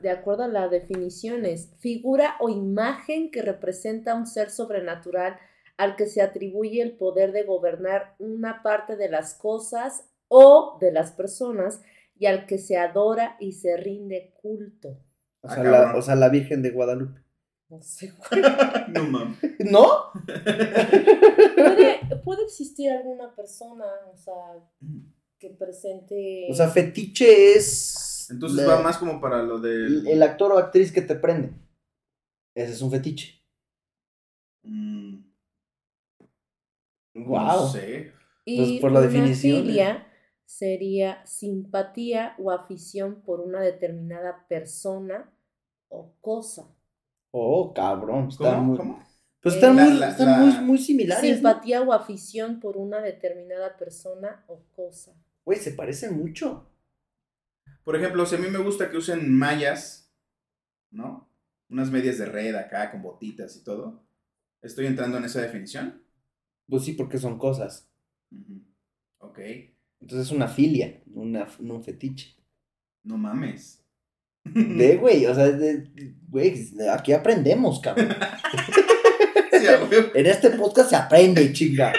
de 0.00 0.10
acuerdo 0.10 0.44
a 0.44 0.48
la 0.48 0.68
definición, 0.68 1.44
es 1.44 1.70
figura 1.78 2.36
o 2.40 2.48
imagen 2.48 3.30
que 3.30 3.42
representa 3.42 4.14
un 4.14 4.26
ser 4.26 4.50
sobrenatural 4.50 5.36
al 5.76 5.96
que 5.96 6.06
se 6.06 6.22
atribuye 6.22 6.82
el 6.82 6.96
poder 6.96 7.32
de 7.32 7.44
gobernar 7.44 8.14
una 8.18 8.62
parte 8.62 8.96
de 8.96 9.08
las 9.08 9.34
cosas 9.34 10.08
o 10.28 10.76
de 10.80 10.92
las 10.92 11.12
personas 11.12 11.80
y 12.16 12.26
al 12.26 12.46
que 12.46 12.58
se 12.58 12.76
adora 12.76 13.36
y 13.40 13.52
se 13.52 13.76
rinde 13.76 14.34
culto. 14.40 15.00
O 15.40 15.48
Ah, 15.48 15.54
sea, 15.54 15.64
la, 15.64 15.96
o 15.96 16.02
sea, 16.02 16.16
la 16.16 16.28
Virgen 16.28 16.62
de 16.62 16.70
Guadalupe. 16.70 17.20
No 17.68 17.80
sé. 17.80 18.12
No 18.88 19.04
mames. 19.04 19.38
¿No? 19.70 19.86
¿Puede, 21.54 22.00
puede 22.24 22.44
existir 22.44 22.90
alguna 22.90 23.34
persona, 23.34 23.84
o 24.12 24.16
sea, 24.16 24.34
que 25.38 25.50
presente... 25.50 26.48
O 26.50 26.54
sea, 26.54 26.68
fetiche 26.68 27.54
es. 27.54 28.07
Entonces 28.30 28.66
la- 28.66 28.74
va 28.76 28.82
más 28.82 28.98
como 28.98 29.20
para 29.20 29.42
lo 29.42 29.56
el, 29.56 29.62
del. 29.62 30.08
el 30.08 30.22
actor 30.22 30.52
o 30.52 30.58
actriz 30.58 30.92
que 30.92 31.02
te 31.02 31.14
prende. 31.14 31.52
Ese 32.54 32.72
es 32.72 32.82
un 32.82 32.90
fetiche. 32.90 33.42
Mm, 34.64 35.18
Wow. 37.14 37.38
No 37.46 37.68
sé. 37.68 38.12
Y 38.44 38.56
Pues, 38.58 38.80
por 38.80 38.92
la 38.92 39.00
una 39.00 39.08
definición, 39.08 39.62
filia 39.62 40.06
sería 40.46 41.24
simpatía 41.26 42.34
o 42.38 42.50
afición 42.50 43.22
por 43.22 43.40
una 43.40 43.60
determinada 43.60 44.46
persona 44.48 45.30
o 45.88 46.14
cosa. 46.20 46.66
Oh, 47.32 47.72
cabrón. 47.74 48.28
Están 48.28 48.54
¿Cómo? 48.54 48.62
muy, 48.66 48.78
¿Cómo? 48.78 49.04
pues 49.42 49.56
están, 49.56 49.76
La- 49.76 49.84
muy, 49.84 49.94
la- 49.98 50.08
están 50.10 50.26
la- 50.30 50.38
muy, 50.38 50.64
muy 50.64 50.78
similares. 50.78 51.28
¿no? 51.28 51.34
Simpatía 51.36 51.82
o 51.82 51.92
afición 51.92 52.60
por 52.60 52.76
una 52.76 53.00
determinada 53.00 53.76
persona 53.76 54.44
o 54.46 54.62
cosa. 54.74 55.12
Güey, 55.44 55.58
se 55.58 55.72
parecen 55.72 56.16
mucho. 56.18 56.70
Por 57.84 57.96
ejemplo, 57.96 58.26
si 58.26 58.34
a 58.34 58.38
mí 58.38 58.48
me 58.48 58.58
gusta 58.58 58.90
que 58.90 58.96
usen 58.98 59.32
mallas, 59.32 60.12
¿no? 60.90 61.28
Unas 61.70 61.90
medias 61.90 62.18
de 62.18 62.26
red 62.26 62.54
acá 62.54 62.90
con 62.90 63.02
botitas 63.02 63.56
y 63.56 63.64
todo. 63.64 64.02
¿Estoy 64.62 64.86
entrando 64.86 65.18
en 65.18 65.24
esa 65.24 65.40
definición? 65.40 66.02
Pues 66.68 66.84
sí, 66.84 66.92
porque 66.92 67.18
son 67.18 67.38
cosas. 67.38 67.88
Ok. 69.18 69.38
Entonces 70.00 70.26
es 70.28 70.32
una 70.32 70.48
filia, 70.48 71.02
una, 71.14 71.46
no 71.60 71.74
un 71.76 71.84
fetiche. 71.84 72.36
No 73.04 73.16
mames. 73.16 73.84
De, 74.44 74.96
güey, 75.00 75.26
o 75.26 75.34
sea, 75.34 75.50
de- 75.50 76.14
güey, 76.28 76.54
aquí 76.90 77.12
aprendemos, 77.12 77.80
cabrón. 77.80 78.08
Sí. 79.52 79.66
En 80.14 80.26
este 80.26 80.50
podcast 80.50 80.90
se 80.90 80.96
aprende, 80.96 81.52
chinga. 81.52 81.92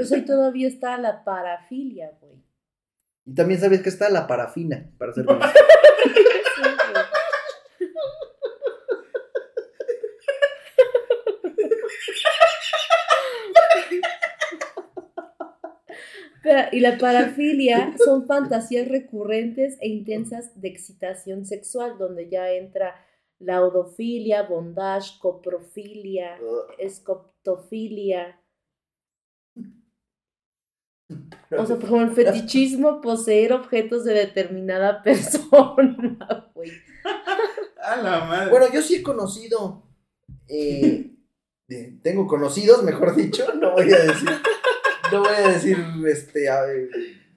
O 0.00 0.04
sea, 0.04 0.18
y 0.18 0.24
todavía 0.24 0.68
está 0.68 0.96
la 0.98 1.24
parafilia, 1.24 2.12
güey. 2.20 2.34
Y 3.24 3.34
también 3.34 3.60
sabes 3.60 3.82
que 3.82 3.88
está 3.88 4.08
la 4.10 4.26
parafina, 4.26 4.90
para 4.98 5.12
hacer. 5.12 5.26
Pero, 16.42 16.68
y 16.72 16.80
la 16.80 16.96
parafilia 16.96 17.94
son 18.02 18.26
fantasías 18.26 18.88
recurrentes 18.88 19.76
e 19.80 19.88
intensas 19.88 20.58
de 20.60 20.68
excitación 20.68 21.44
sexual, 21.44 21.98
donde 21.98 22.30
ya 22.30 22.50
entra 22.50 22.94
laudofilia, 23.38 24.42
bondage, 24.42 25.18
coprofilia, 25.20 26.38
escoptofilia. 26.78 28.40
O 31.58 31.66
sea, 31.66 31.76
como 31.76 32.00
el 32.02 32.10
fetichismo, 32.14 33.00
poseer 33.00 33.52
objetos 33.52 34.04
de 34.04 34.14
determinada 34.14 35.02
persona, 35.04 36.50
güey. 36.54 36.70
A 37.82 37.96
la 37.96 38.24
madre. 38.24 38.50
Bueno, 38.50 38.66
yo 38.72 38.82
sí 38.82 38.96
he 38.96 39.02
conocido. 39.02 39.82
eh, 40.48 41.10
tengo 42.02 42.26
conocidos, 42.26 42.82
mejor 42.82 43.14
dicho. 43.16 43.54
No 43.54 43.72
voy 43.72 43.92
a 43.92 43.98
decir. 43.98 44.28
No 45.12 45.20
voy 45.20 45.34
a 45.34 45.48
decir 45.48 45.76
este, 46.08 46.48
a 46.48 46.62
ver, 46.62 46.88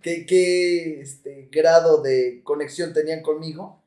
qué, 0.01 0.25
qué, 0.25 1.01
este, 1.01 1.49
grado 1.51 2.01
de 2.01 2.41
conexión 2.43 2.93
tenían 2.93 3.21
conmigo. 3.21 3.81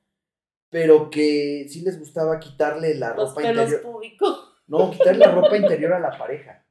Pero 0.71 1.11
que 1.11 1.67
sí 1.69 1.83
les 1.83 1.99
gustaba 1.99 2.41
quitarle 2.41 2.95
la 2.97 3.15
Los 3.15 3.31
ropa 3.31 3.43
interior. 3.49 3.83
No, 4.67 4.91
quitarle 4.91 5.25
la 5.25 5.33
ropa 5.33 5.57
interior 5.57 5.93
a 5.93 6.01
la 6.01 6.19
pareja. 6.19 6.65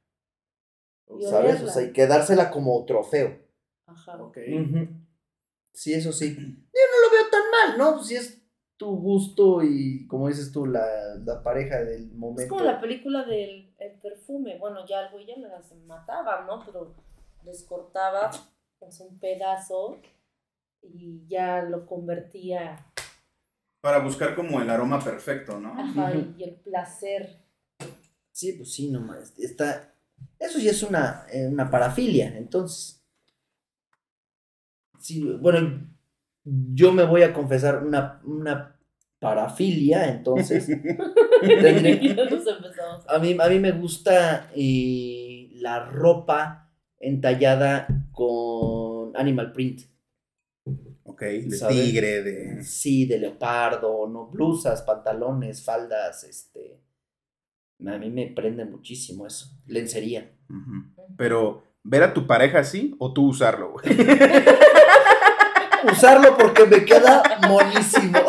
¿Sabes? 1.30 1.62
O 1.62 1.68
sea, 1.68 1.82
y 1.82 1.92
quedársela 1.92 2.50
como 2.50 2.84
trofeo. 2.84 3.45
Ajá. 3.86 4.22
Ok. 4.22 4.38
Sí, 5.72 5.94
eso 5.94 6.12
sí. 6.12 6.34
Yo 6.36 6.80
no 6.90 7.06
lo 7.06 7.10
veo 7.12 7.30
tan 7.30 7.50
mal, 7.50 7.78
¿no? 7.78 8.02
Si 8.02 8.16
es 8.16 8.42
tu 8.76 8.96
gusto 8.96 9.62
y, 9.62 10.06
como 10.06 10.28
dices 10.28 10.52
tú, 10.52 10.66
la, 10.66 10.86
la 11.24 11.42
pareja 11.42 11.82
del 11.82 12.10
momento. 12.12 12.42
Es 12.42 12.48
como 12.48 12.62
la 12.62 12.80
película 12.80 13.24
del 13.24 13.74
el 13.78 14.00
perfume. 14.00 14.58
Bueno, 14.58 14.86
ya 14.86 15.00
el 15.00 15.12
güey 15.12 15.26
ya 15.26 15.36
me 15.36 15.48
las 15.48 15.72
mataba, 15.86 16.44
¿no? 16.46 16.64
Pero 16.64 16.94
les 17.44 17.62
cortaba 17.64 18.30
pues, 18.78 19.00
un 19.00 19.18
pedazo 19.18 19.98
y 20.82 21.26
ya 21.26 21.62
lo 21.62 21.86
convertía. 21.86 22.86
Para 23.80 24.00
buscar 24.00 24.34
como 24.34 24.60
el 24.60 24.68
aroma 24.68 25.02
perfecto, 25.02 25.60
¿no? 25.60 25.72
Ajá, 25.78 26.12
y 26.14 26.42
el 26.42 26.56
placer. 26.56 27.44
Sí, 28.32 28.52
pues 28.52 28.72
sí, 28.72 28.90
nomás. 28.90 29.38
Está... 29.38 29.94
Eso 30.38 30.58
ya 30.58 30.70
es 30.70 30.82
una, 30.82 31.26
eh, 31.30 31.46
una 31.46 31.70
parafilia, 31.70 32.36
entonces. 32.36 33.05
Sí, 35.06 35.22
bueno, 35.22 35.88
yo 36.44 36.92
me 36.92 37.04
voy 37.04 37.22
a 37.22 37.32
confesar 37.32 37.84
una, 37.84 38.20
una 38.24 38.76
parafilia, 39.20 40.08
entonces. 40.08 40.68
Tendré- 41.40 42.16
a, 43.08 43.18
mí, 43.20 43.36
a 43.38 43.48
mí 43.48 43.58
me 43.60 43.70
gusta 43.70 44.50
eh, 44.56 45.48
la 45.54 45.86
ropa 45.86 46.72
entallada 46.98 47.86
con 48.10 49.16
animal 49.16 49.52
print. 49.52 49.82
Ok, 51.04 51.22
de 51.22 51.56
¿Sabes? 51.56 51.76
tigre, 51.76 52.22
de... 52.24 52.62
Sí, 52.64 53.06
de 53.06 53.20
leopardo, 53.20 54.08
no 54.08 54.26
blusas, 54.26 54.82
pantalones, 54.82 55.62
faldas, 55.64 56.24
este. 56.24 56.80
A 57.86 57.96
mí 57.96 58.10
me 58.10 58.26
prende 58.26 58.64
muchísimo 58.64 59.24
eso. 59.24 59.56
Lencería. 59.66 60.32
Pero, 61.16 61.62
¿ver 61.88 62.02
a 62.02 62.12
tu 62.14 62.26
pareja 62.26 62.58
así 62.60 62.94
o 62.98 63.12
tú 63.12 63.28
usarlo, 63.28 63.72
güey? 63.72 63.84
Usarlo 65.92 66.36
porque 66.36 66.64
me 66.66 66.84
queda 66.84 67.22
monísimo. 67.48 68.18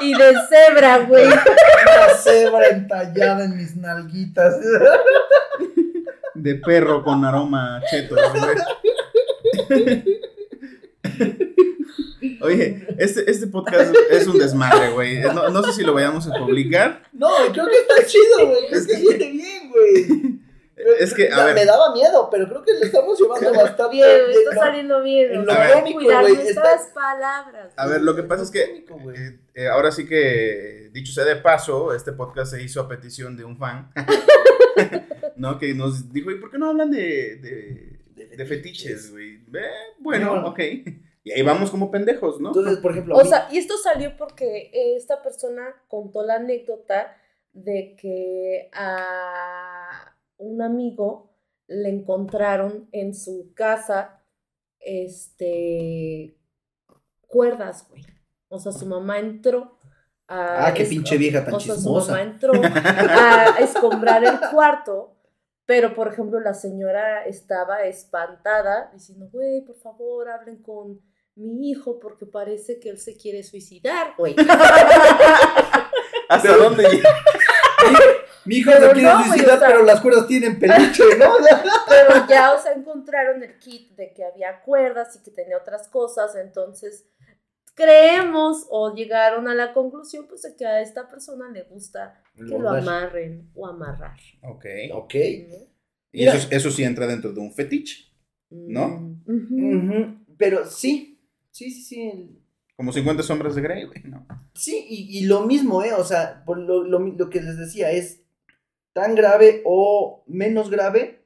Y 0.00 0.14
de 0.14 0.32
cebra, 0.48 0.98
güey. 0.98 1.26
Una 1.26 2.08
cebra 2.16 2.68
entallada 2.68 3.44
en 3.44 3.56
mis 3.56 3.74
nalguitas. 3.74 4.54
De 6.34 6.54
perro 6.54 7.02
con 7.02 7.24
aroma 7.24 7.82
cheto, 7.90 8.14
güey. 8.14 10.04
Oye, 12.42 12.86
este, 12.98 13.28
este 13.28 13.48
podcast 13.48 13.92
es 14.10 14.28
un 14.28 14.38
desmadre, 14.38 14.90
güey. 14.90 15.18
No, 15.20 15.48
no 15.48 15.62
sé 15.64 15.72
si 15.72 15.82
lo 15.82 15.94
vayamos 15.94 16.28
a 16.28 16.38
publicar. 16.38 17.02
No, 17.12 17.28
creo 17.52 17.66
que 17.66 17.78
está 17.80 18.06
chido, 18.06 18.46
güey. 18.46 18.68
Creo 18.68 18.80
Es 18.80 18.86
que 18.86 18.94
que- 18.94 19.00
viene 19.16 19.32
bien, 19.32 19.68
güey. 19.70 20.38
Es 21.00 21.12
que, 21.14 21.28
a 21.32 21.44
ver. 21.46 21.54
Me 21.54 21.64
daba 21.64 21.92
miedo, 21.92 22.28
pero 22.30 22.48
creo 22.48 22.62
que 22.62 22.72
le 22.74 22.86
estamos 22.86 23.18
llevando 23.20 23.52
bastante 23.52 23.96
Bien, 23.96 24.08
está 24.30 24.54
no, 24.54 24.60
saliendo 24.60 25.02
bien. 25.02 25.44
lo 25.44 25.54
cómico, 25.74 25.98
cuidar 25.98 26.22
güey, 26.22 26.34
nuestras 26.36 26.80
está- 26.82 26.94
palabras. 26.94 27.72
A 27.76 27.86
ver, 27.86 28.02
lo 28.02 28.14
que 28.14 28.22
pasa 28.22 28.42
es 28.44 28.50
que 28.50 28.62
eh, 28.62 29.38
eh, 29.54 29.66
ahora 29.66 29.90
sí 29.90 30.06
que, 30.06 30.90
dicho 30.92 31.12
sea 31.12 31.24
de 31.24 31.36
paso, 31.36 31.92
este 31.94 32.12
podcast 32.12 32.52
se 32.52 32.62
hizo 32.62 32.80
a 32.80 32.88
petición 32.88 33.36
de 33.36 33.44
un 33.44 33.56
fan, 33.58 33.90
¿no? 35.36 35.58
Que 35.58 35.74
nos 35.74 36.12
dijo, 36.12 36.30
¿y 36.30 36.40
por 36.40 36.50
qué 36.50 36.58
no 36.58 36.68
hablan 36.70 36.90
de, 36.90 37.36
de, 38.16 38.36
de 38.36 38.46
fetiches, 38.46 39.10
güey? 39.10 39.34
Eh, 39.36 39.60
bueno, 39.98 40.30
Bueno. 40.30 40.48
ok. 40.48 40.60
Y 41.24 41.32
ahí 41.32 41.42
vamos 41.42 41.70
como 41.70 41.90
pendejos, 41.90 42.40
¿no? 42.40 42.48
Entonces, 42.50 42.78
por 42.78 42.92
ejemplo, 42.92 43.16
O 43.16 43.22
mí- 43.22 43.28
sea, 43.28 43.48
y 43.50 43.58
esto 43.58 43.76
salió 43.76 44.16
porque 44.16 44.70
esta 44.96 45.22
persona 45.22 45.74
contó 45.88 46.24
la 46.24 46.36
anécdota 46.36 47.16
de 47.52 47.96
que 48.00 48.70
a 48.72 50.07
un 50.38 50.62
amigo 50.62 51.34
le 51.66 51.90
encontraron 51.90 52.88
en 52.92 53.14
su 53.14 53.52
casa 53.54 54.22
este 54.80 56.36
cuerdas, 57.26 57.86
güey. 57.90 58.04
O 58.48 58.58
sea, 58.58 58.72
su 58.72 58.86
mamá 58.86 59.18
entró 59.18 59.78
a 60.26 60.68
Ah, 60.68 60.74
qué 60.74 60.84
pinche 60.84 61.16
vieja 61.16 61.44
tan 61.44 61.54
o 61.54 61.60
sea, 61.60 61.74
su 61.74 61.92
mamá 61.92 62.22
entró 62.22 62.52
a 62.62 63.56
escombrar 63.60 64.24
el 64.24 64.40
cuarto, 64.50 65.16
pero 65.66 65.94
por 65.94 66.08
ejemplo 66.08 66.40
la 66.40 66.54
señora 66.54 67.24
estaba 67.24 67.82
espantada 67.82 68.90
diciendo, 68.92 69.28
güey, 69.30 69.62
por 69.64 69.76
favor, 69.76 70.28
hablen 70.30 70.62
con 70.62 71.00
mi 71.34 71.70
hijo 71.70 71.98
porque 72.00 72.26
parece 72.26 72.80
que 72.80 72.90
él 72.90 72.98
se 72.98 73.16
quiere 73.16 73.42
suicidar, 73.42 74.14
güey. 74.16 74.34
¿Hasta 76.28 76.56
dónde 76.56 76.84
llega? 76.88 77.10
mi 78.48 78.56
hijo 78.56 78.70
pero 78.72 78.86
se 78.88 78.92
quiere 78.94 79.08
no, 79.08 79.14
güey, 79.18 79.28
suicidar, 79.28 79.56
o 79.56 79.58
sea- 79.60 79.68
pero 79.68 79.82
las 79.84 80.00
cuerdas 80.00 80.26
tienen 80.26 80.58
peluche, 80.58 81.02
¿no? 81.18 81.32
Pero 81.88 82.26
ya, 82.28 82.52
o 82.54 82.60
sea, 82.62 82.72
encontraron 82.72 83.42
el 83.42 83.58
kit 83.58 83.94
de 83.96 84.12
que 84.12 84.24
había 84.24 84.60
cuerdas 84.62 85.16
y 85.16 85.22
que 85.22 85.30
tenía 85.30 85.56
otras 85.56 85.88
cosas, 85.88 86.34
entonces 86.36 87.06
creemos 87.74 88.66
o 88.70 88.94
llegaron 88.94 89.48
a 89.48 89.54
la 89.54 89.72
conclusión 89.72 90.26
pues 90.28 90.42
de 90.42 90.56
que 90.56 90.66
a 90.66 90.80
esta 90.80 91.08
persona 91.08 91.48
le 91.50 91.62
gusta 91.64 92.20
que 92.36 92.58
lo 92.58 92.68
amarren 92.70 93.50
o 93.54 93.66
amarrar. 93.66 94.16
Ok. 94.42 94.64
Ok. 94.92 95.14
¿no? 95.48 95.56
Y 96.12 96.26
eso, 96.26 96.48
eso 96.50 96.70
sí 96.70 96.82
entra 96.84 97.06
dentro 97.06 97.32
de 97.32 97.40
un 97.40 97.52
fetiche, 97.52 98.06
¿no? 98.50 99.16
Mm, 99.26 100.24
Pero 100.36 100.66
sí, 100.66 101.20
sí, 101.50 101.70
sí, 101.70 101.82
sí. 101.82 102.02
el- 102.08 102.38
como 102.76 102.92
50 102.92 103.24
sombras 103.24 103.56
de 103.56 103.62
Grey, 103.62 103.86
güey, 103.86 104.02
¿no? 104.04 104.24
Sí, 104.54 104.86
y, 104.88 105.18
y 105.18 105.26
lo 105.26 105.40
mismo, 105.46 105.82
¿eh? 105.82 105.92
O 105.94 106.04
sea, 106.04 106.44
por 106.44 106.58
lo, 106.58 106.84
lo, 106.84 107.00
lo 107.00 107.28
que 107.28 107.40
les 107.42 107.58
decía 107.58 107.90
es 107.90 108.22
tan 108.98 109.14
grave 109.14 109.62
o 109.64 110.24
menos 110.26 110.70
grave, 110.70 111.24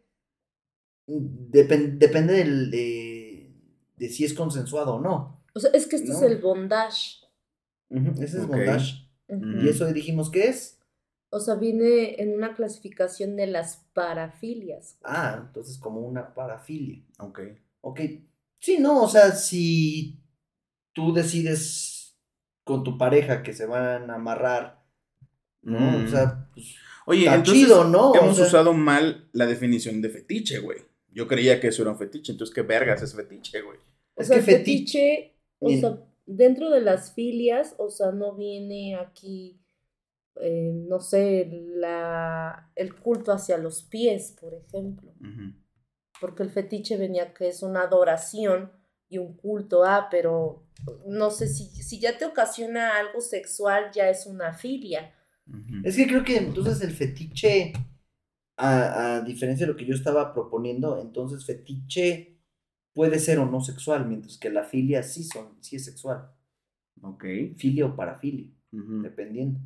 depen- 1.07 1.99
depende 1.99 2.35
del, 2.35 2.71
de, 2.71 3.51
de 3.97 4.09
si 4.09 4.25
es 4.25 4.35
consensuado 4.35 4.97
o 4.97 5.01
no. 5.01 5.43
O 5.55 5.61
sea, 5.61 5.71
es 5.73 5.87
que 5.87 5.97
este 5.97 6.11
No. 6.11 6.17
es 6.17 6.23
el 6.23 6.39
bondage. 6.39 7.19
Ujú, 7.91 8.23
Ese 8.23 8.39
es 8.39 8.47
bondage. 8.47 9.09
Y 9.29 9.69
eso 9.69 9.87
dijimos 9.93 10.31
que 10.31 10.49
es. 10.49 10.79
O 11.31 11.41
sea, 11.41 11.55
viene 11.55 12.21
en 12.21 12.35
una 12.35 12.55
clasificación 12.55 13.37
de 13.37 13.47
las 13.47 13.87
parafilias. 13.95 14.99
Ah, 15.03 15.41
entonces 15.47 15.79
como 15.79 16.01
una 16.01 16.35
parafilia. 16.35 17.03
Ok. 17.19 17.41
Ok. 17.81 18.01
Sí, 18.61 18.79
no, 18.79 19.03
o 19.03 19.09
sea, 19.09 19.33
si 19.33 20.21
tú 20.93 21.15
decides 21.15 22.19
con 22.65 22.85
tu 22.85 22.99
pareja 22.99 23.43
que 23.43 23.55
se 23.55 23.65
van 23.67 24.11
a 24.11 24.17
amarrar, 24.17 24.85
¿no? 25.63 25.81
Mm. 25.81 26.05
O 26.05 26.09
sea, 26.09 26.49
pues, 26.53 26.75
Oye, 27.07 27.27
entonces 27.27 27.65
chido, 27.65 27.85
¿no? 27.85 28.11
O 28.13 28.17
hemos 28.17 28.37
sea, 28.37 28.47
usado 28.47 28.73
mal 28.73 29.29
la 29.33 29.47
definición 29.47 30.01
de 30.03 30.09
fetiche, 30.11 30.59
güey. 30.59 30.79
Yo 31.13 31.27
creía 31.29 31.61
que 31.61 31.69
eso 31.69 31.83
era 31.83 31.91
un 31.93 31.99
fetiche, 31.99 32.33
entonces, 32.33 32.55
¿qué 32.55 32.63
vergas 32.63 33.03
es 33.03 33.15
fetiche, 33.15 33.61
güey? 33.61 33.79
O 34.15 34.23
Es 34.23 34.29
sea, 34.29 34.37
que 34.37 34.41
el 34.41 34.47
fetiche- 34.47 34.63
fetiche, 34.65 35.35
o 35.59 35.71
sea, 35.71 35.99
dentro 36.27 36.71
de 36.71 36.81
las 36.81 37.13
filias, 37.13 37.75
o 37.79 37.91
sea, 37.91 38.13
no 38.13 38.35
viene 38.35 38.97
aquí, 38.97 39.61
eh, 40.41 40.73
no 40.75 41.01
sé, 41.01 41.49
la, 41.77 42.71
el 42.77 42.95
culto 42.95 43.33
hacia 43.33 43.59
los 43.59 43.83
pies, 43.83 44.37
por 44.41 44.55
ejemplo. 44.55 45.13
Porque 46.21 46.43
el 46.45 46.51
fetiche 46.51 46.97
venía 46.97 47.35
que 47.35 47.49
es 47.49 47.63
una 47.63 47.83
adoración 47.83 48.71
y 49.09 49.19
un 49.19 49.37
culto 49.37 49.85
a, 49.85 50.09
pero 50.09 50.65
no 51.07 51.31
sé 51.31 51.49
si, 51.49 51.67
si 51.67 52.01
ya 52.01 52.17
te 52.17 52.25
ocasiona 52.25 52.97
algo 52.97 53.21
sexual, 53.21 53.91
ya 53.93 54.09
es 54.09 54.27
una 54.27 54.55
filia. 54.55 55.13
Es 55.85 55.97
que 55.97 56.07
creo 56.07 56.25
que 56.25 56.37
entonces 56.37 56.81
el 56.83 56.93
fetiche, 56.93 57.73
a, 58.57 59.17
a 59.17 59.21
diferencia 59.23 59.67
de 59.67 59.73
lo 59.73 59.77
que 59.79 59.85
yo 59.87 59.95
estaba 59.95 60.33
proponiendo, 60.33 61.01
entonces 61.01 61.45
fetiche 61.45 62.39
puede 62.95 63.19
ser 63.19 63.39
o 63.39 63.47
no 63.47 63.61
sexual, 63.61 64.07
mientras 64.07 64.39
que 64.39 64.51
la 64.51 64.65
filia 64.65 65.03
sí, 65.03 65.25
son, 65.25 65.57
sí 65.63 65.77
es 65.77 65.85
sexual. 65.85 66.31
Ok. 67.03 67.25
Filia 67.57 67.87
o 67.87 67.97
parafilia, 67.97 68.47
dependiendo. 68.71 69.59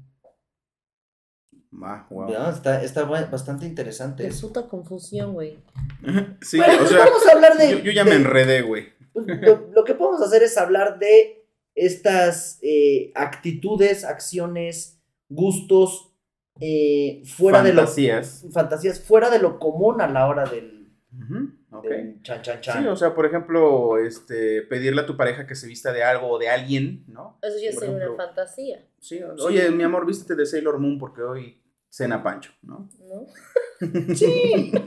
Ah, 1.82 2.06
wow. 2.10 2.30
Ya, 2.30 2.50
está, 2.50 2.82
está 2.82 3.04
ba- 3.04 3.26
bastante 3.26 3.66
interesante. 3.66 4.22
eso. 4.26 4.32
Resulta 4.32 4.68
confusión, 4.68 5.34
güey. 5.34 5.58
Sí, 6.40 6.56
Bueno, 6.58 6.74
o 6.74 6.78
pues 6.78 6.90
sea, 6.90 6.98
vamos 7.04 7.26
a 7.26 7.32
hablar 7.32 7.56
de. 7.58 7.70
yo, 7.72 7.78
yo 7.80 7.92
ya 7.92 8.04
de- 8.04 8.10
me 8.10 8.16
enredé, 8.16 8.62
güey. 8.62 8.86
pues, 9.12 9.26
lo, 9.26 9.68
lo 9.72 9.84
que 9.84 9.94
podemos 9.94 10.22
hacer 10.22 10.42
es 10.42 10.56
hablar 10.56 10.98
de 10.98 11.46
estas 11.74 12.58
eh, 12.62 13.12
actitudes, 13.14 14.04
acciones, 14.04 14.95
gustos 15.28 16.12
eh, 16.60 17.22
fuera 17.26 17.62
Fantasías. 17.62 18.42
de 18.42 18.46
lo 18.48 18.52
fantasías 18.54 19.00
fuera 19.00 19.28
de 19.30 19.38
lo 19.38 19.58
común 19.58 20.00
a 20.00 20.08
la 20.08 20.26
hora 20.26 20.44
del, 20.44 20.90
chan 22.22 22.42
chan 22.42 22.60
chan. 22.60 22.82
Sí, 22.82 22.88
o 22.88 22.96
sea, 22.96 23.14
por 23.14 23.26
ejemplo, 23.26 23.98
este, 23.98 24.62
pedirle 24.62 25.02
a 25.02 25.06
tu 25.06 25.16
pareja 25.16 25.46
que 25.46 25.54
se 25.54 25.66
vista 25.66 25.92
de 25.92 26.02
algo 26.02 26.28
o 26.28 26.38
de 26.38 26.48
alguien, 26.48 27.04
¿no? 27.08 27.38
Eso 27.42 27.56
ya 27.62 27.72
sería 27.72 27.94
una 28.08 28.14
fantasía, 28.16 28.86
Sí, 29.00 29.20
oye, 29.44 29.70
mi 29.70 29.82
amor, 29.84 30.06
vístete 30.06 30.34
de 30.34 30.46
Sailor 30.46 30.78
Moon 30.78 30.98
porque 30.98 31.22
hoy 31.22 31.62
cena 31.88 32.22
Pancho, 32.22 32.52
¿no? 32.62 32.88
¿no? 33.00 33.26
Sí. 34.14 34.72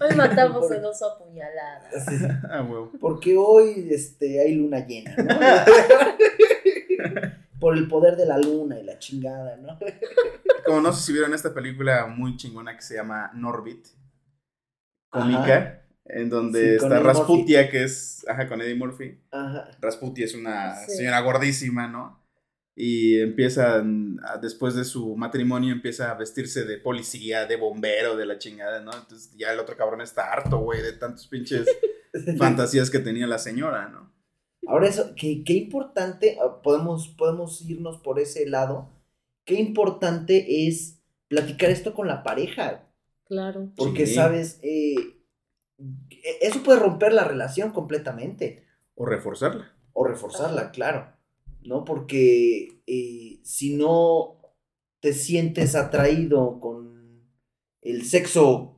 Hoy 0.00 0.16
matamos 0.16 0.66
Por- 0.66 0.74
el 0.76 0.84
oso 0.84 1.06
a 1.06 1.18
puñaladas. 1.18 2.04
Sí, 2.08 2.16
Ah. 2.50 2.66
Porque 2.98 3.36
hoy 3.36 3.88
este, 3.90 4.40
hay 4.40 4.54
luna 4.54 4.84
llena, 4.86 5.14
¿no? 5.16 5.38
Por 7.60 7.76
el 7.76 7.86
poder 7.88 8.16
de 8.16 8.26
la 8.26 8.38
luna 8.38 8.78
y 8.78 8.82
la 8.84 8.98
chingada, 8.98 9.56
¿no? 9.58 9.78
Como 10.64 10.80
no 10.80 10.92
sé 10.92 11.02
si 11.04 11.12
vieron 11.12 11.34
esta 11.34 11.52
película 11.54 12.06
muy 12.06 12.36
chingona 12.36 12.74
que 12.74 12.82
se 12.82 12.94
llama 12.94 13.30
Norbit, 13.34 13.86
cómica, 15.10 15.82
en 16.04 16.28
donde 16.30 16.78
Sí, 16.78 16.84
está 16.84 17.00
Rasputia, 17.00 17.68
que 17.70 17.84
es, 17.84 18.24
ajá, 18.28 18.48
con 18.48 18.60
Eddie 18.60 18.74
Murphy. 18.74 19.20
Ajá. 19.30 19.70
Rasputia 19.80 20.24
es 20.24 20.34
una 20.34 20.74
Sí. 20.76 20.96
señora 20.96 21.20
gordísima, 21.20 21.86
¿no? 21.88 22.18
Y 22.76 23.20
empieza, 23.20 23.82
después 24.40 24.74
de 24.74 24.84
su 24.84 25.14
matrimonio, 25.16 25.72
empieza 25.72 26.10
a 26.10 26.14
vestirse 26.14 26.64
de 26.64 26.78
policía, 26.78 27.44
de 27.46 27.56
bombero, 27.56 28.16
de 28.16 28.24
la 28.26 28.38
chingada, 28.38 28.80
¿no? 28.80 28.92
Entonces 28.92 29.36
ya 29.36 29.52
el 29.52 29.58
otro 29.58 29.76
cabrón 29.76 30.00
está 30.00 30.32
harto, 30.32 30.58
güey, 30.58 30.80
de 30.80 30.92
tantos 30.94 31.26
pinches 31.26 31.66
fantasías 32.38 32.88
que 32.90 33.00
tenía 33.00 33.26
la 33.26 33.38
señora, 33.38 33.88
¿no? 33.88 34.10
Ahora 34.66 34.88
eso, 34.88 35.14
qué, 35.16 35.42
qué 35.44 35.54
importante, 35.54 36.38
ah, 36.40 36.60
podemos, 36.62 37.08
podemos 37.08 37.60
irnos 37.68 37.98
por 37.98 38.20
ese 38.20 38.46
lado, 38.48 38.90
qué 39.44 39.54
importante 39.54 40.66
es 40.68 41.00
platicar 41.28 41.70
esto 41.70 41.94
con 41.94 42.06
la 42.06 42.22
pareja, 42.22 42.86
Claro. 43.24 43.70
porque 43.76 44.06
Sí. 44.06 44.14
sabes, 44.14 44.58
eh, 44.62 44.94
e- 46.10 46.38
eso 46.42 46.62
puede 46.62 46.78
romper 46.80 47.12
la 47.12 47.24
relación 47.24 47.70
completamente, 47.72 48.64
O 48.96 49.06
reforzarla. 49.06 49.72
o 49.92 50.04
reforzarla, 50.04 50.62
Ajá. 50.62 50.70
claro, 50.72 51.12
¿no? 51.62 51.84
Porque 51.84 52.82
eh, 52.86 53.40
si 53.42 53.76
no 53.76 54.36
te 55.00 55.12
sientes 55.14 55.74
atraído 55.74 56.60
con 56.60 57.22
el 57.80 58.04
sexo 58.04 58.76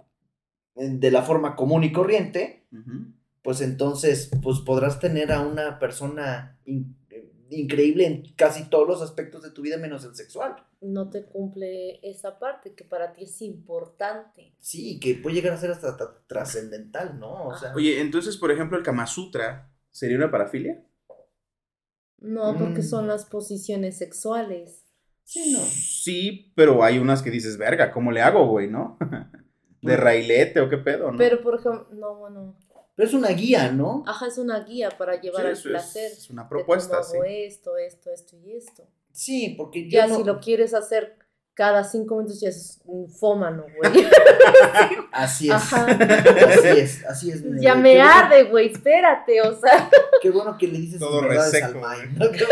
eh, 0.77 0.89
de 0.91 1.11
la 1.11 1.23
forma 1.23 1.57
común 1.57 1.83
y 1.85 1.93
corriente. 1.93 2.67
Pues 3.43 3.61
entonces 3.61 4.31
pues 4.43 4.61
podrás 4.61 5.01
tener 5.01 5.33
a 5.33 5.41
una 5.41 5.79
persona 5.79 6.59
in- 6.65 6.97
increíble 7.51 8.07
en 8.07 8.23
casi 8.35 8.71
todos 8.71 8.89
los 8.89 9.03
aspectos 9.03 9.43
de 9.43 9.51
tu 9.51 9.63
vida 9.63 9.77
menos 9.77 10.05
el 10.05 10.15
sexual. 10.15 10.57
No 10.81 11.11
te 11.11 11.25
cumple 11.27 12.01
esa 12.09 12.39
parte 12.39 12.75
que 12.75 12.85
para 12.85 13.13
ti 13.13 13.25
es 13.25 13.43
importante. 13.43 14.55
Sí, 14.59 14.99
que 14.99 15.15
puede 15.17 15.37
llegar 15.37 15.53
a 15.53 15.59
ser 15.59 15.71
hasta 15.71 15.97
tra- 15.99 16.19
trascendental, 16.27 17.19
¿no? 17.21 17.49
O 17.49 17.57
sea, 17.57 17.75
Oye, 17.75 18.01
entonces, 18.01 18.37
por 18.37 18.51
ejemplo, 18.51 18.79
el 18.79 18.83
Kama 18.85 19.07
Sutra, 19.07 19.71
¿sería 19.91 20.17
una 20.17 20.31
parafilia? 20.31 20.83
No, 22.19 22.57
porque 22.57 22.81
Mm. 22.81 22.85
son 22.85 23.07
las 23.09 23.25
posiciones 23.27 23.99
sexuales. 23.99 24.79
sí, 25.25 25.53
no. 25.53 25.61
Sí, 25.61 26.53
pero 26.57 26.83
hay 26.83 26.99
unas 26.99 27.23
que 27.23 27.31
dices, 27.31 27.57
verga, 27.57 27.91
¿cómo 27.93 28.11
le 28.13 28.21
hago, 28.21 28.47
güey, 28.49 28.69
no? 28.69 28.99
De 29.81 29.97
railete 29.97 30.61
o 30.61 30.69
qué 30.69 30.79
pedo, 30.79 31.11
¿no? 31.11 31.17
Pero, 31.19 31.43
por 31.43 31.55
ejemplo, 31.59 31.87
no, 31.93 32.17
bueno, 32.17 32.57
Pero 32.95 33.09
es 33.09 33.15
una 33.15 33.29
guía, 33.31 33.71
¿no? 33.73 34.05
Ajá, 34.07 34.27
es 34.27 34.37
una 34.39 34.61
guía 34.61 34.91
para 34.91 35.21
llevar 35.21 35.43
Sí, 35.43 35.47
al 35.47 35.53
es- 35.55 35.63
placer. 35.63 36.13
Es 36.13 36.29
una 36.31 36.43
de 36.45 36.49
propuesta, 36.49 37.03
sí. 37.03 37.17
hago 37.17 37.25
esto, 37.25 37.77
esto, 37.79 38.11
esto 38.11 38.37
y 38.37 38.53
esto. 38.57 38.87
Sí, 39.13 39.55
porque 39.57 39.85
yo 39.89 39.99
Ya 39.99 40.07
no- 40.07 40.17
si 40.17 40.25
lo 40.25 40.41
quieres 40.41 40.75
hacer 40.75 41.17
cada 41.55 41.85
cinco 41.85 42.17
minutos 42.17 42.41
ya 42.41 42.49
es 42.49 42.81
un 42.85 43.09
fómano, 43.11 43.65
güey. 43.77 43.93
Así 45.13 45.49
es. 45.49 45.53
Ajá. 45.55 45.85
Así 45.87 46.69
es, 46.69 47.05
así 47.05 47.31
es. 47.31 47.43
mi 47.43 47.61
ya 47.63 47.75
me 47.75 47.95
bueno- 47.97 48.11
arde, 48.11 48.45
güey, 48.45 48.73
espérate, 48.73 49.43
o 49.43 49.55
sea. 49.59 49.91
Qué 50.23 50.31
bueno 50.31 50.57
que 50.57 50.67
le 50.67 50.79
dices 50.79 50.99
Todo 51.01 51.21
reseco. 51.21 51.79
¿no? 51.79 52.31
Qué 52.31 52.45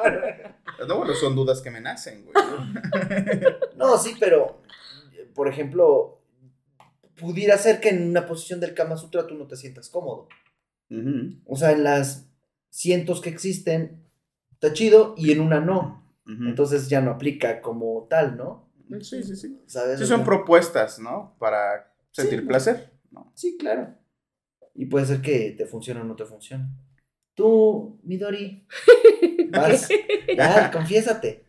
bueno. 0.00 0.20
No, 0.86 0.96
bueno, 0.96 1.12
son 1.14 1.34
dudas 1.34 1.60
que 1.60 1.70
me 1.72 1.80
nacen, 1.80 2.24
güey. 2.24 2.34
No, 3.76 3.98
sí, 3.98 4.14
pero, 4.18 4.60
por 5.34 5.48
ejemplo, 5.48 6.17
pudiera 7.18 7.56
ser 7.58 7.80
que 7.80 7.90
en 7.90 8.08
una 8.10 8.26
posición 8.26 8.60
del 8.60 8.74
Kama 8.74 8.96
Sutra 8.96 9.26
tú 9.26 9.34
no 9.34 9.46
te 9.46 9.56
sientas 9.56 9.88
cómodo. 9.88 10.28
O 11.46 11.56
sea, 11.56 11.72
en 11.72 11.84
las 11.84 12.28
cientos 12.70 13.20
que 13.20 13.28
existen, 13.30 14.02
está 14.52 14.72
chido, 14.72 15.14
y 15.18 15.32
en 15.32 15.40
una 15.40 15.60
no. 15.60 16.04
Entonces 16.26 16.88
ya 16.88 17.00
no 17.00 17.10
aplica 17.12 17.60
como 17.62 18.06
tal, 18.10 18.36
¿no? 18.36 18.68
Sí, 19.00 19.22
sí, 19.22 19.34
sí. 19.36 19.58
¿Sabes? 19.66 19.98
Sí, 19.98 20.04
O 20.04 20.06
son 20.06 20.18
sea, 20.18 20.24
propuestas, 20.26 20.98
¿no? 20.98 21.34
Para 21.38 21.92
sentir 22.10 22.40
Sí. 22.40 22.46
placer, 22.46 22.92
¿no? 23.10 23.32
Sí, 23.34 23.56
claro. 23.58 23.94
Y 24.74 24.86
puede 24.86 25.06
ser 25.06 25.20
que 25.22 25.54
te 25.56 25.66
funcione 25.66 26.00
o 26.00 26.04
no 26.04 26.16
te 26.16 26.24
funcione. 26.26 26.68
Tú, 27.34 27.98
Midori, 28.02 28.66
vas. 29.50 29.88
Ya, 30.36 30.70
confiésate. 30.70 31.44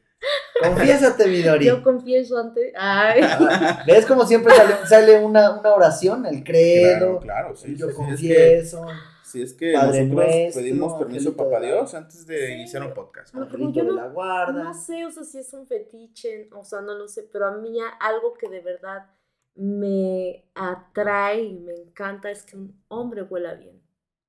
Confiésate, 0.62 1.28
Midori. 1.28 1.66
Yo 1.66 1.82
confieso 1.84 2.38
ante. 2.38 2.74
Ay. 2.78 3.22
¿Ves 3.88 4.06
como 4.06 4.26
siempre 4.26 4.54
sale, 4.54 4.74
sale 4.86 5.20
una, 5.24 5.60
una 5.60 5.74
oración? 5.74 6.26
El 6.26 6.44
credo. 6.44 7.20
Claro, 7.20 7.20
claro, 7.20 7.56
sí. 7.56 7.76
yo 7.76 7.88
sí, 7.88 7.92
sí, 7.92 7.92
es 7.92 7.92
que- 7.92 7.96
confieso. 7.96 8.86
Si 9.24 9.44
es 9.44 9.54
que 9.54 9.74
Padre 9.74 10.06
nosotros 10.06 10.26
nuestro, 10.28 10.62
pedimos 10.62 10.94
permiso 10.96 11.38
Papá 11.38 11.60
Dios 11.60 11.94
antes 11.94 12.26
de 12.26 12.48
Sí. 12.48 12.54
iniciar 12.54 12.82
un 12.82 12.96
podcast. 12.96 13.32
No, 13.36 13.44
Angelito 13.44 13.72
yo 13.74 13.84
de 13.84 13.90
no- 13.92 13.96
la 13.96 14.08
guarda. 14.08 14.64
No 14.64 14.74
sé, 14.74 15.06
o 15.06 15.12
sea, 15.12 15.24
si 15.24 15.38
es 15.38 15.54
un 15.54 15.68
fetiche, 15.68 16.50
o 16.52 16.64
sea, 16.66 16.82
no 16.82 16.96
lo 16.96 17.08
sé, 17.08 17.30
pero 17.32 17.46
a 17.46 17.52
mí 17.58 17.78
algo 18.00 18.34
que 18.34 18.50
de 18.50 18.60
verdad 18.62 19.06
me 19.54 20.46
atrae 20.56 21.44
y 21.44 21.60
me 21.60 21.76
encanta 21.76 22.32
es 22.32 22.42
que 22.42 22.56
un 22.58 22.74
hombre 22.88 23.22
huela 23.22 23.54
bien, 23.54 23.80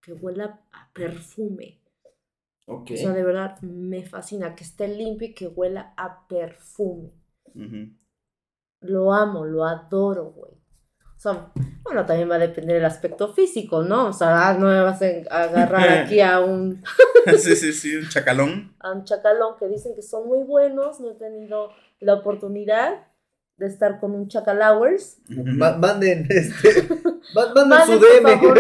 que 0.03 0.13
huela 0.13 0.61
a 0.73 0.91
perfume. 0.93 1.80
Ok. 2.73 2.91
O 2.95 2.97
sea, 2.97 3.11
de 3.13 3.23
verdad 3.25 3.61
me 3.63 4.05
fascina 4.05 4.55
que 4.55 4.65
esté 4.65 4.89
limpio 4.89 5.29
y 5.29 5.35
que 5.35 5.49
huela 5.49 5.93
a 5.97 6.27
perfume. 6.29 7.11
Ujú. 7.55 7.89
Lo 8.83 9.13
amo, 9.13 9.45
lo 9.45 9.65
adoro, 9.65 10.31
güey. 10.31 10.53
O 10.53 11.23
sea, 11.23 11.53
bueno, 11.83 12.07
también 12.07 12.31
va 12.31 12.37
a 12.37 12.39
depender 12.39 12.77
del 12.77 12.85
aspecto 12.87 13.35
físico, 13.35 13.83
¿no? 13.83 14.07
O 14.07 14.13
sea, 14.15 14.49
ah, 14.49 14.55
no 14.55 14.69
me 14.69 14.81
vas 14.81 15.03
a 15.03 15.07
agarrar 15.43 15.87
aquí 15.99 16.21
a 16.21 16.41
un, 16.41 16.83
sí, 17.39 17.57
sí, 17.57 17.73
sí, 17.75 17.97
un 17.97 18.09
chacalón. 18.09 18.75
a 18.81 18.93
un 18.93 19.05
chacalón 19.05 19.57
que 19.59 19.69
dicen 19.69 19.95
que 19.95 20.01
son 20.01 20.27
muy 20.29 20.45
buenos. 20.45 20.99
No 21.01 21.11
he 21.11 21.15
tenido 21.15 21.73
la 21.99 22.15
oportunidad 22.15 23.07
de 23.59 23.67
estar 23.67 24.01
con 24.01 24.13
un 24.15 24.29
chacalowers. 24.29 25.19
Ujú. 25.31 25.43
Ma- 25.45 25.77
manden, 25.77 26.27
este, 26.31 26.89
ma- 27.35 27.53
manden 27.55 27.69
Manden, 27.69 27.99
su 27.99 28.01
por 28.01 28.23
DM. 28.23 28.41
favor, 28.41 28.59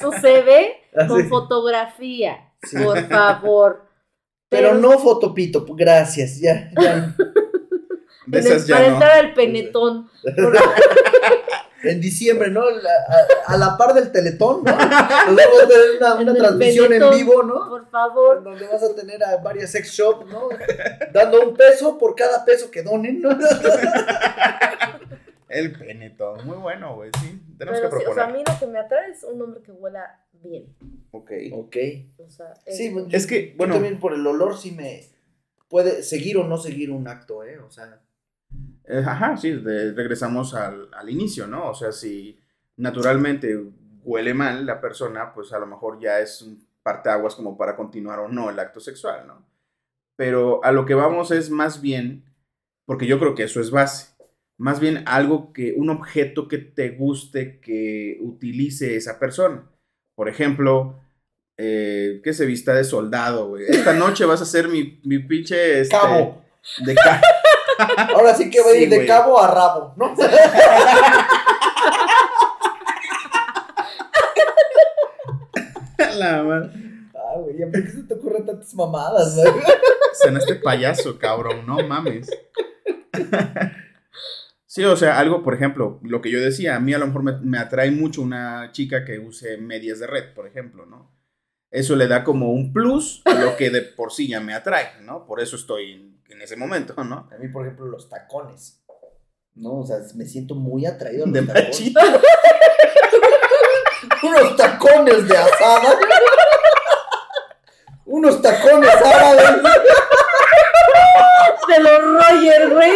su, 0.00 0.10
su 0.12 0.20
CV 0.20 0.66
con 1.08 1.28
fotografía, 1.28 2.52
Sí. 2.62 2.76
por 2.82 3.06
favor. 3.08 3.84
Pero 4.48 4.74
no 4.74 4.98
fotopito, 4.98 5.64
gracias, 5.74 6.38
ya, 6.40 6.70
ya. 6.80 7.14
De 8.26 8.38
en 8.38 8.46
el- 8.46 8.52
esas 8.52 8.66
ya 8.66 8.76
para 8.76 8.88
no. 8.88 8.94
entrar 8.94 9.18
al 9.18 9.34
penetón. 9.34 10.10
En 11.82 12.00
diciembre, 12.00 12.48
¿no? 12.50 12.62
La- 12.70 12.90
a, 13.46 13.52
a 13.52 13.56
la 13.58 13.76
par 13.76 13.92
del 13.92 14.10
teletón, 14.10 14.64
¿no? 14.64 14.72
Nos 14.72 14.78
vamos 14.78 15.62
a 15.62 15.68
tener 15.68 16.22
una, 16.22 16.34
transmisión 16.34 16.90
en 16.94 17.10
vivo, 17.10 17.42
¿no? 17.42 17.68
por 17.68 17.90
favor. 17.90 18.42
Donde 18.42 18.66
vas 18.66 18.82
a 18.82 18.94
tener 18.94 19.22
a 19.22 19.36
varias 19.36 19.70
sex 19.72 19.90
shop, 19.90 20.24
¿no? 20.30 20.48
Dando 21.12 21.42
un 21.46 21.54
peso 21.54 21.98
por 21.98 22.14
cada 22.14 22.42
peso 22.42 22.70
que 22.70 22.82
donen, 22.82 23.20
¿no? 23.20 23.36
El 25.48 25.72
penetón. 25.72 26.46
Muy 26.46 26.56
bueno, 26.56 26.94
güey. 26.96 27.10
Sí, 27.20 27.40
tenemos 27.58 27.80
Pero 27.80 27.90
que 27.90 28.04
sí, 28.04 28.10
o 28.10 28.14
sea, 28.14 28.24
a 28.24 28.28
mí 28.32 28.42
lo 28.46 28.58
que 28.58 28.66
me 28.66 28.78
atrae 28.78 29.10
es 29.10 29.24
un 29.24 29.40
hombre 29.42 29.62
que 29.62 29.72
huela 29.72 30.24
bien. 30.32 30.74
Ok. 31.10 31.30
Ok. 31.52 31.76
O 32.18 32.30
sea, 32.30 32.54
Sí, 32.66 32.86
eh, 32.86 32.90
pues, 32.92 33.06
Es 33.12 33.26
que, 33.26 33.50
yo 33.50 33.56
bueno. 33.56 33.74
también 33.74 33.98
por 33.98 34.14
el 34.14 34.26
olor 34.26 34.56
sí 34.56 34.72
me 34.72 35.02
puede 35.68 36.02
seguir 36.02 36.36
o 36.38 36.44
no 36.44 36.56
seguir 36.58 36.90
un 36.90 37.06
acto, 37.08 37.44
¿eh? 37.44 37.58
O 37.58 37.70
sea, 37.70 38.00
Eh, 38.86 39.02
Ajá, 39.04 39.36
sí, 39.36 39.50
de- 39.52 39.92
regresamos 39.92 40.54
al, 40.54 40.88
al 40.94 41.08
inicio, 41.10 41.46
¿no? 41.46 41.70
O 41.70 41.74
sea, 41.74 41.90
si 41.92 42.38
naturalmente 42.76 43.58
huele 44.02 44.34
mal 44.34 44.66
la 44.66 44.80
persona, 44.80 45.32
pues 45.32 45.52
a 45.52 45.58
lo 45.58 45.66
mejor 45.66 45.98
ya 46.00 46.20
es 46.20 46.42
un 46.42 46.66
parteaguas 46.82 47.34
como 47.34 47.56
para 47.56 47.76
continuar 47.76 48.18
o 48.18 48.28
no 48.28 48.50
el 48.50 48.58
acto 48.58 48.78
sexual, 48.80 49.26
¿no? 49.26 49.42
Pero 50.16 50.62
a 50.64 50.70
lo 50.70 50.84
que 50.84 50.92
vamos 50.94 51.30
es 51.30 51.48
más 51.50 51.80
bien, 51.80 52.24
porque 52.84 53.06
yo 53.06 53.18
creo 53.18 53.34
que 53.34 53.44
eso 53.44 53.58
es 53.60 53.70
base, 53.70 54.13
más 54.58 54.80
bien 54.80 55.02
algo 55.06 55.52
que, 55.52 55.72
un 55.76 55.90
objeto 55.90 56.48
que 56.48 56.58
te 56.58 56.90
guste 56.90 57.60
que 57.60 58.18
utilice 58.20 58.96
esa 58.96 59.18
persona. 59.18 59.68
Por 60.16 60.28
ejemplo, 60.28 61.00
eh, 61.58 62.20
que 62.22 62.32
se 62.32 62.46
vista 62.46 62.72
de 62.74 62.84
soldado, 62.84 63.48
güey. 63.48 63.64
Esta 63.68 63.92
noche 63.94 64.24
vas 64.24 64.42
a 64.42 64.46
ser 64.46 64.68
mi, 64.68 65.00
mi 65.04 65.18
pinche... 65.18 65.80
este, 65.80 65.94
Cabo. 65.96 66.42
De 66.84 66.94
ca- 66.94 67.20
ahora 68.14 68.34
sí 68.34 68.48
que 68.48 68.60
va 68.60 68.68
a 68.70 68.72
Sí, 68.72 68.84
ir 68.84 68.88
de 68.88 69.04
cabo 69.06 69.38
a 69.40 69.50
rabo, 69.52 69.92
¿no? 69.96 70.14
La 76.16 76.42
madre. 76.42 76.70
Ah, 77.14 77.38
güey, 77.38 77.56
¿ya 77.58 77.66
por 77.66 77.82
qué 77.84 77.90
se 77.90 78.02
te 78.02 78.14
ocurren 78.14 78.46
tantas 78.46 78.74
mamadas, 78.74 79.34
güey? 79.36 79.48
Cenaste 80.22 80.56
payaso, 80.56 81.18
cabrón, 81.18 81.66
no 81.66 81.78
mames. 81.86 82.28
Sí, 84.74 84.84
o 84.84 84.96
sea, 84.96 85.20
algo, 85.20 85.44
por 85.44 85.54
ejemplo, 85.54 86.00
lo 86.02 86.20
que 86.20 86.32
yo 86.32 86.40
decía, 86.40 86.74
a 86.74 86.80
mí 86.80 86.92
a 86.92 86.98
lo 86.98 87.06
mejor 87.06 87.22
me, 87.22 87.32
me 87.42 87.58
atrae 87.58 87.92
mucho 87.92 88.22
una 88.22 88.72
chica 88.72 89.04
que 89.04 89.20
use 89.20 89.56
medias 89.56 90.00
de 90.00 90.08
red, 90.08 90.34
por 90.34 90.48
ejemplo, 90.48 90.84
¿no? 90.84 91.12
Eso 91.70 91.94
le 91.94 92.08
da 92.08 92.24
como 92.24 92.50
un 92.50 92.72
plus 92.72 93.22
a 93.24 93.34
lo 93.34 93.56
que 93.56 93.70
de 93.70 93.82
por 93.82 94.12
sí 94.12 94.26
ya 94.26 94.40
me 94.40 94.52
atrae, 94.52 95.00
¿no? 95.02 95.26
Por 95.26 95.40
eso 95.40 95.54
estoy 95.54 95.92
en, 95.92 96.20
en 96.28 96.42
ese 96.42 96.56
momento, 96.56 96.92
¿no? 97.04 97.28
A 97.32 97.38
mí, 97.38 97.46
por 97.46 97.64
ejemplo, 97.64 97.86
los 97.86 98.08
tacones. 98.08 98.82
No, 99.54 99.78
o 99.78 99.86
sea, 99.86 99.98
me 100.16 100.26
siento 100.26 100.56
muy 100.56 100.86
atraído 100.86 101.22
a 101.22 101.26
los 101.28 101.34
De 101.34 101.42
tacones. 101.42 101.66
machito. 101.68 102.00
Unos 104.24 104.56
tacones 104.56 105.28
de 105.28 105.36
asada. 105.36 105.98
Unos 108.06 108.42
tacones 108.42 108.90
árabes. 108.90 109.62
de 111.68 111.80
los 111.80 112.02
Roger, 112.02 112.70
güey. 112.70 112.90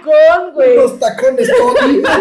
Tacón, 0.00 0.52
güey. 0.54 0.78
Unos 0.78 0.98
tacones 0.98 1.48
Tony. 1.56 2.02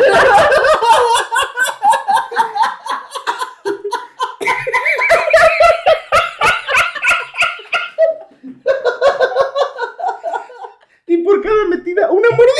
Y 11.08 11.18
por 11.24 11.42
cada 11.42 11.66
metida, 11.66 12.12
una 12.12 12.30
mordida. 12.30 12.54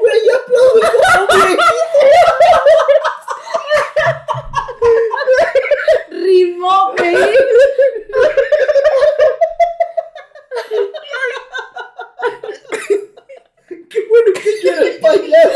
Güey, 0.00 0.30
aplaude 0.30 0.80
como 0.90 1.46
viejito. 1.46 1.86
Rimó, 6.10 6.94
güey. 6.96 7.14
Qué 13.90 14.06
bueno 14.08 14.32
que 14.34 14.60
quieres 14.60 15.00
bailar. 15.00 15.50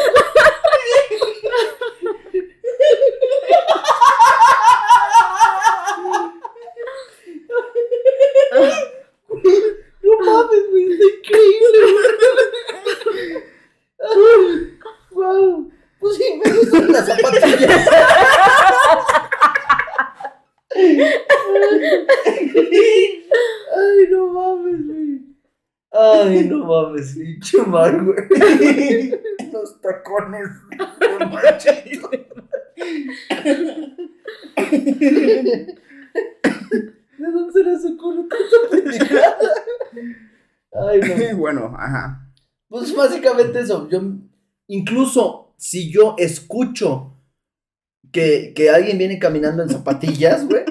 No 10.02 10.18
mames, 10.24 10.70
güey, 10.70 10.92
está 10.92 11.04
increíble, 11.04 11.78
güey. 11.92 13.30
Wow. 15.12 15.70
Pues 15.98 16.16
sí, 16.16 16.40
me 16.42 16.50
gustan 16.52 16.92
las 16.92 17.06
zapatillas. 17.06 17.88
Ay, 23.76 24.06
no 24.10 24.26
mames, 24.28 24.86
güey. 24.86 25.20
Ay, 25.92 26.44
no 26.60 26.66
mames, 26.66 27.14
pinche 27.14 27.62
mal, 27.62 28.04
güey. 28.04 28.16
Los 29.52 29.80
tacones. 29.80 30.48
de 30.70 31.26
machito. 31.26 32.10
¿De 37.18 37.32
dónde 37.32 37.52
se 37.52 37.64
les 37.64 37.84
ocurre 37.84 38.24
tanta 38.28 38.70
pendejada? 38.70 39.36
Ay, 40.72 41.00
no. 41.00 41.36
bueno, 41.38 41.74
ajá. 41.78 42.32
Pues 42.68 42.94
básicamente 42.94 43.60
eso. 43.60 43.88
Yo, 43.88 44.00
incluso 44.68 45.54
si 45.56 45.92
yo 45.92 46.14
escucho 46.18 47.16
que, 48.12 48.52
que 48.54 48.70
alguien 48.70 48.98
viene 48.98 49.18
caminando 49.18 49.62
en 49.62 49.68
zapatillas, 49.68 50.46
güey. 50.46 50.64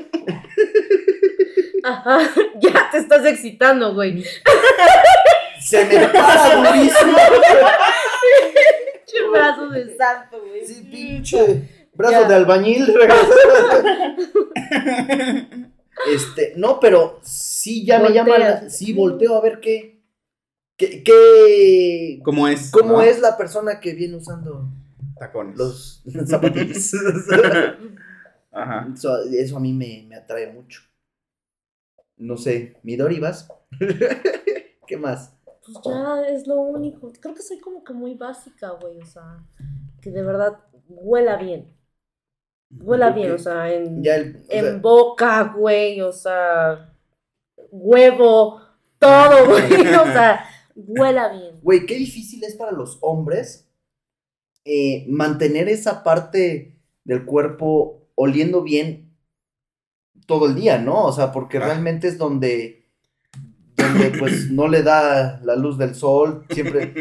Ajá, 1.84 2.20
ya 2.62 2.90
te 2.92 2.98
estás 2.98 3.26
excitando, 3.26 3.94
güey. 3.94 4.24
Se 5.60 5.86
me 5.86 6.08
para 6.08 6.56
durísimo. 6.72 7.18
Pinche 9.06 9.30
brazo 9.32 9.70
de 9.70 9.98
santo, 9.98 10.40
güey. 10.48 10.66
Sí, 10.66 10.88
pinche. 10.92 11.70
Brazo 11.94 12.22
Ya. 12.22 12.28
de 12.28 12.36
albañil. 12.36 12.88
este, 16.14 16.54
no, 16.56 16.80
pero 16.80 17.20
sí 17.24 17.86
ya 17.86 18.00
me 18.00 18.12
llama. 18.12 18.70
sí, 18.70 18.94
volteo 18.94 19.36
a 19.36 19.42
ver 19.42 19.60
qué. 19.60 20.02
qué, 20.78 21.04
qué- 21.04 22.20
¿Cómo 22.24 22.48
es? 22.48 22.72
¿Cómo 22.72 22.94
no? 22.94 23.02
es 23.02 23.20
la 23.20 23.38
persona 23.38 23.80
que 23.80 23.94
viene 23.94 24.16
usando 24.16 24.70
Tacones. 25.20 25.58
los 25.58 26.02
zapatillas? 26.30 26.94
Ajá. 28.52 28.88
Eso, 28.94 29.22
eso 29.24 29.58
a 29.58 29.60
mí 29.60 29.74
me, 29.74 30.06
me 30.08 30.16
atrae 30.16 30.52
mucho. 30.52 30.82
No 32.18 32.36
sé, 32.38 32.78
Midori 32.84 33.20
vas. 33.20 33.48
¿Qué 34.88 34.98
más? 34.98 35.34
Pues 35.74 35.86
ya 35.96 36.28
es 36.28 36.48
lo 36.48 36.56
único. 36.62 37.12
Creo 37.20 37.36
que 37.36 37.42
soy 37.42 37.60
como 37.60 37.84
que 37.84 37.94
muy 37.94 38.16
básica, 38.16 38.72
güey. 38.82 38.98
O 39.00 39.06
sea, 39.06 39.44
que 40.02 40.12
de 40.12 40.22
verdad 40.22 40.60
huela 40.88 41.36
bien. 41.38 41.72
Huela 42.72 43.10
bien, 43.12 43.32
o 43.32 43.38
sea, 43.38 43.74
en, 43.74 44.04
Ya 44.04 44.16
el, 44.16 44.36
o 44.36 44.40
en 44.52 44.66
sea, 44.66 44.78
boca, 44.78 45.54
güey. 45.58 46.02
O 46.02 46.12
sea, 46.12 46.94
huevo, 47.72 48.62
todo, 49.00 49.46
güey. 49.50 49.88
O 49.96 50.06
sea, 50.06 50.46
huela 50.76 51.30
bien. 51.30 51.60
Güey, 51.62 51.86
qué 51.86 51.96
difícil 51.96 52.44
es 52.44 52.56
para 52.56 52.72
los 52.72 52.98
hombres 53.02 53.68
eh, 54.66 55.06
mantener 55.08 55.68
esa 55.70 56.04
parte 56.04 56.76
del 57.06 57.26
cuerpo 57.26 58.08
oliendo 58.16 58.62
bien 58.62 59.16
todo 60.28 60.46
el 60.46 60.54
día, 60.56 60.78
¿no? 60.78 61.06
O 61.06 61.12
sea, 61.12 61.32
porque 61.32 61.58
Ah. 61.58 61.66
realmente 61.66 62.08
es 62.08 62.18
donde, 62.20 62.79
donde 63.92 64.18
pues 64.18 64.50
no 64.52 64.68
le 64.68 64.84
da 64.84 65.40
la 65.44 65.56
luz 65.56 65.78
del 65.78 65.96
sol, 65.96 66.46
siempre, 66.50 66.94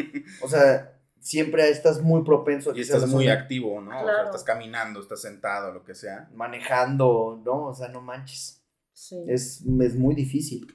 o 0.43 0.49
sea, 0.49 0.95
siempre 1.21 1.69
estás 1.71 2.01
muy 2.03 2.23
propenso 2.25 2.71
a 2.71 2.73
Y 2.73 2.77
que 2.77 2.85
sea 2.85 2.97
estás 2.97 3.11
muy 3.11 3.25
zona- 3.27 3.35
activo, 3.41 3.81
¿no? 3.81 3.91
O 4.03 4.07
sea, 4.07 4.25
estás 4.25 4.45
caminando, 4.45 5.01
estás 5.01 5.21
sentado, 5.21 5.73
lo 5.73 5.85
que 5.85 5.95
sea. 5.95 6.29
manejando, 6.35 7.41
¿no? 7.45 7.67
O 7.67 7.75
sea, 7.75 7.89
no 7.89 8.01
manches. 8.01 8.63
Sí. 8.93 9.17
Es, 9.29 9.63
es 9.81 9.95
muy 9.97 10.15
difícil. 10.15 10.75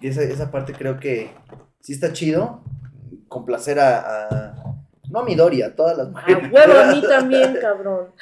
Y 0.00 0.08
esa, 0.08 0.22
esa 0.22 0.50
parte 0.50 0.72
creo 0.72 1.00
que 1.00 1.30
sí 1.80 1.92
está 1.94 2.12
chido. 2.12 2.62
Complacer 3.28 3.80
a. 3.80 3.98
a- 4.00 4.65
no 5.10 5.20
a 5.20 5.24
Midori, 5.24 5.62
a 5.62 5.74
todas 5.74 5.96
las 5.96 6.06
A 6.08 6.10
mujeres. 6.10 6.52
huevo 6.52 6.72
a 6.78 6.86
mí 6.94 7.02
también, 7.08 7.56
cabrón. 7.60 8.12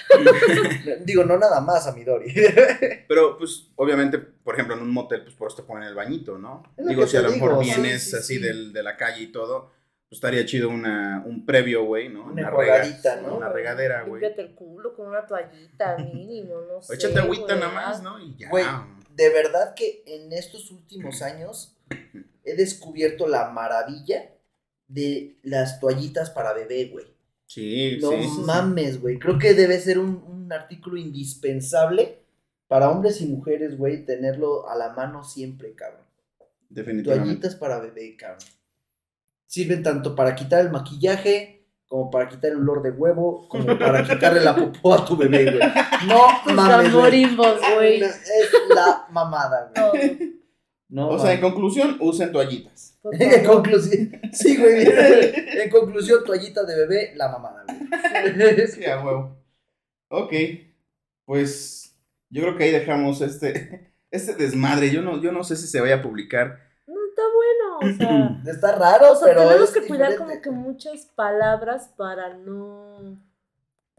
Digo, 1.04 1.24
no 1.24 1.38
nada 1.38 1.60
más 1.60 1.86
a 1.86 1.92
Midori. 1.92 2.32
Pero, 3.08 3.36
pues, 3.38 3.68
obviamente, 3.76 4.18
por 4.18 4.54
ejemplo, 4.54 4.76
en 4.76 4.82
un 4.82 4.90
motel, 4.90 5.22
pues 5.22 5.34
por 5.34 5.48
eso 5.48 5.58
te 5.58 5.62
ponen 5.62 5.84
el 5.88 5.94
bañito, 5.94 6.38
¿no? 6.38 6.62
Digo, 6.76 7.06
si 7.06 7.16
a 7.16 7.22
lo 7.22 7.30
mejor 7.30 7.64
sí, 7.64 7.70
vienes 7.70 8.10
sí, 8.10 8.16
así 8.16 8.34
sí. 8.36 8.40
Del, 8.42 8.72
de 8.72 8.82
la 8.82 8.96
calle 8.96 9.22
y 9.22 9.32
todo, 9.32 9.70
pues 10.08 10.18
estaría 10.18 10.44
chido 10.44 10.68
una, 10.68 11.22
un 11.26 11.44
previo, 11.46 11.84
güey, 11.84 12.08
¿no? 12.08 12.24
Una 12.24 12.50
rega- 12.50 12.76
enjuagadita, 12.82 13.20
¿no? 13.22 13.36
Una 13.36 13.48
regadera, 13.48 14.02
güey. 14.02 14.20
Límpiate 14.22 14.42
el 14.50 14.54
culo 14.54 14.94
con 14.94 15.08
una 15.08 15.26
toallita 15.26 15.96
mínimo, 16.14 16.54
no 16.68 16.76
O 16.78 16.82
sé. 16.82 16.94
échate 16.94 17.18
agüita 17.20 17.54
nada 17.56 17.72
más, 17.72 18.02
¿no? 18.02 18.18
Y 18.20 18.36
ya. 18.36 18.48
Güey. 18.50 18.64
De 19.14 19.30
verdad 19.30 19.74
que 19.74 20.02
en 20.06 20.32
estos 20.32 20.70
últimos 20.72 21.22
años 21.22 21.76
he 22.44 22.56
descubierto 22.56 23.28
la 23.28 23.48
maravilla 23.50 24.30
de 24.94 25.36
las 25.42 25.80
toallitas 25.80 26.30
para 26.30 26.52
bebé, 26.52 26.88
güey. 26.92 27.06
Sí, 27.46 27.98
No 28.00 28.10
sí, 28.10 28.28
mames, 28.44 29.00
güey. 29.00 29.18
Creo 29.18 29.38
que 29.38 29.54
debe 29.54 29.78
ser 29.78 29.98
un, 29.98 30.24
un 30.26 30.52
artículo 30.52 30.96
indispensable 30.96 32.20
para 32.68 32.90
hombres 32.90 33.20
y 33.20 33.26
mujeres, 33.26 33.76
güey, 33.76 34.04
tenerlo 34.04 34.68
a 34.68 34.76
la 34.76 34.90
mano 34.92 35.22
siempre, 35.24 35.74
cabrón. 35.74 36.04
Definitivamente. 36.68 37.26
Toallitas 37.26 37.54
para 37.56 37.78
bebé, 37.80 38.16
cabrón. 38.16 38.48
Sirven 39.46 39.82
tanto 39.82 40.14
para 40.14 40.34
quitar 40.34 40.60
el 40.60 40.70
maquillaje, 40.70 41.68
como 41.86 42.10
para 42.10 42.28
quitar 42.28 42.52
el 42.52 42.58
olor 42.58 42.82
de 42.82 42.90
huevo, 42.90 43.46
como 43.48 43.78
para 43.78 44.02
quitarle 44.02 44.40
la 44.40 44.56
popó 44.56 44.94
a 44.94 45.04
tu 45.04 45.16
bebé, 45.16 45.44
güey. 45.44 45.68
No 46.08 46.26
Tus 46.44 46.52
mames, 46.54 46.88
amorimbos, 46.88 47.60
güey. 47.74 48.02
Es 48.02 48.50
la 48.74 49.06
mamada, 49.10 49.70
güey. 49.92 50.43
No, 50.94 51.08
O 51.08 51.18
sea, 51.18 51.32
en 51.32 51.40
conclusión, 51.40 51.96
usen 52.00 52.30
toallitas. 52.30 52.92
En 53.12 53.44
conclusión, 53.44 54.12
sí, 54.32 54.56
güey. 54.60 54.86
En 54.86 55.68
conclusión, 55.68 56.22
toallita 56.24 56.62
de 56.62 56.76
bebé, 56.76 57.12
la 57.16 57.28
mamada, 57.28 57.64
güey. 57.66 58.66
Sí, 58.68 58.84
a 58.86 59.04
huevo. 59.04 59.36
Ok. 60.08 60.32
Pues 61.26 61.96
yo 62.30 62.42
creo 62.42 62.56
que 62.56 62.64
ahí 62.64 62.70
dejamos 62.70 63.20
este, 63.22 63.92
este 64.12 64.34
desmadre. 64.36 64.90
Yo 64.92 65.02
no, 65.02 65.20
yo 65.20 65.32
no 65.32 65.42
sé 65.42 65.56
si 65.56 65.66
se 65.66 65.80
vaya 65.80 65.96
a 65.96 66.02
publicar. 66.02 66.60
No, 66.86 66.94
está 67.08 67.22
bueno, 67.34 67.94
o 67.94 67.96
sea. 67.98 68.40
Está 68.54 68.76
raro, 68.76 69.12
O 69.12 69.16
sea, 69.16 69.28
pero 69.28 69.48
tenemos 69.48 69.68
es 69.70 69.74
que 69.74 69.86
cuidar 69.88 70.12
diferente. 70.12 70.40
como 70.42 70.42
que 70.42 70.50
muchas 70.68 71.06
palabras 71.16 71.92
para 71.96 72.34
no 72.34 73.18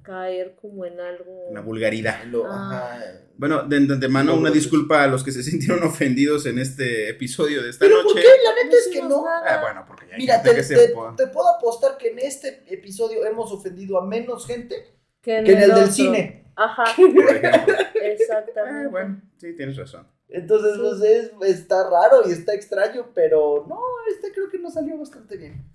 caer 0.05 0.55
como 0.61 0.85
en 0.85 0.99
algo. 0.99 1.49
La 1.53 1.61
vulgaridad. 1.61 2.23
Lo- 2.25 2.45
Ah. 2.45 2.95
ajá. 2.95 3.05
Bueno, 3.37 3.63
de, 3.63 3.79
de 3.81 4.07
No, 4.09 4.33
una 4.33 4.41
pues, 4.41 4.53
disculpa 4.53 5.03
a 5.03 5.07
los 5.07 5.23
que 5.23 5.31
se 5.31 5.43
sintieron 5.43 5.83
ofendidos 5.83 6.45
en 6.45 6.57
este 6.59 7.09
episodio 7.09 7.61
de 7.63 7.69
esta 7.71 7.85
Pero 7.85 7.97
¿por 8.03 8.15
noche. 8.15 8.21
qué? 8.21 8.27
La 8.43 8.63
neta 8.63 8.75
es 8.77 8.87
que 8.93 9.01
no. 9.01 9.25
Ah, 9.27 9.59
bueno, 9.61 9.83
porque 9.87 10.05
ya 10.09 10.17
Mira, 10.17 10.41
te, 10.41 10.55
que 10.55 10.63
se 10.63 10.75
te- 10.75 10.93
puedo 11.27 11.49
apostar 11.57 11.97
que 11.97 12.09
en 12.09 12.19
este 12.19 12.63
episodio 12.67 13.25
hemos 13.25 13.51
ofendido 13.51 13.99
a 13.99 14.05
menos 14.05 14.47
gente 14.47 14.75
que 15.21 15.43
que 15.43 15.51
en 15.53 15.61
el 15.63 15.73
del 15.75 15.91
cine. 15.91 16.51
Ajá, 16.55 16.85
por 16.95 17.35
ejemplo. 17.35 17.75
exactamente. 18.01 18.85
Ah, 18.85 18.89
bueno, 18.89 19.21
sí, 19.37 19.53
tienes 19.55 19.75
razón. 19.75 20.07
Entonces, 20.29 20.73
Sí. 20.75 20.79
pues 20.81 21.01
es, 21.01 21.31
está 21.59 21.89
raro 21.89 22.27
y 22.27 22.31
está 22.31 22.53
extraño, 22.53 23.11
pero 23.13 23.65
no, 23.67 23.79
este 24.09 24.31
creo 24.31 24.49
que 24.49 24.59
nos 24.59 24.73
salió 24.73 24.97
bastante 24.97 25.35
bien. 25.37 25.65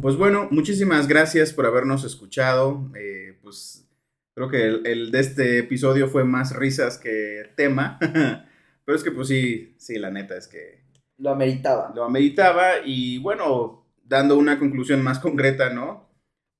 Pues 0.00 0.16
bueno, 0.16 0.48
muchísimas 0.50 1.08
gracias 1.08 1.52
por 1.52 1.66
habernos 1.66 2.04
escuchado. 2.04 2.90
Eh, 2.96 3.36
pues 3.42 3.88
creo 4.34 4.48
que 4.48 4.64
el, 4.66 4.86
el 4.86 5.10
de 5.10 5.20
este 5.20 5.58
episodio 5.58 6.08
fue 6.08 6.24
más 6.24 6.54
risas 6.54 6.98
que 6.98 7.50
tema. 7.56 7.98
Pero 8.84 8.96
es 8.96 9.02
que 9.04 9.10
pues 9.10 9.28
sí, 9.28 9.74
sí, 9.78 9.98
la 9.98 10.10
neta 10.10 10.36
es 10.36 10.46
que 10.48 10.82
Lo 11.18 11.30
ameritaba. 11.30 11.92
lo 11.94 12.04
ameritaba 12.04 12.74
y 12.84 13.18
bueno, 13.18 13.86
dando 14.04 14.36
una 14.38 14.58
conclusión 14.58 15.02
más 15.02 15.18
concreta, 15.18 15.70
¿no? 15.70 16.08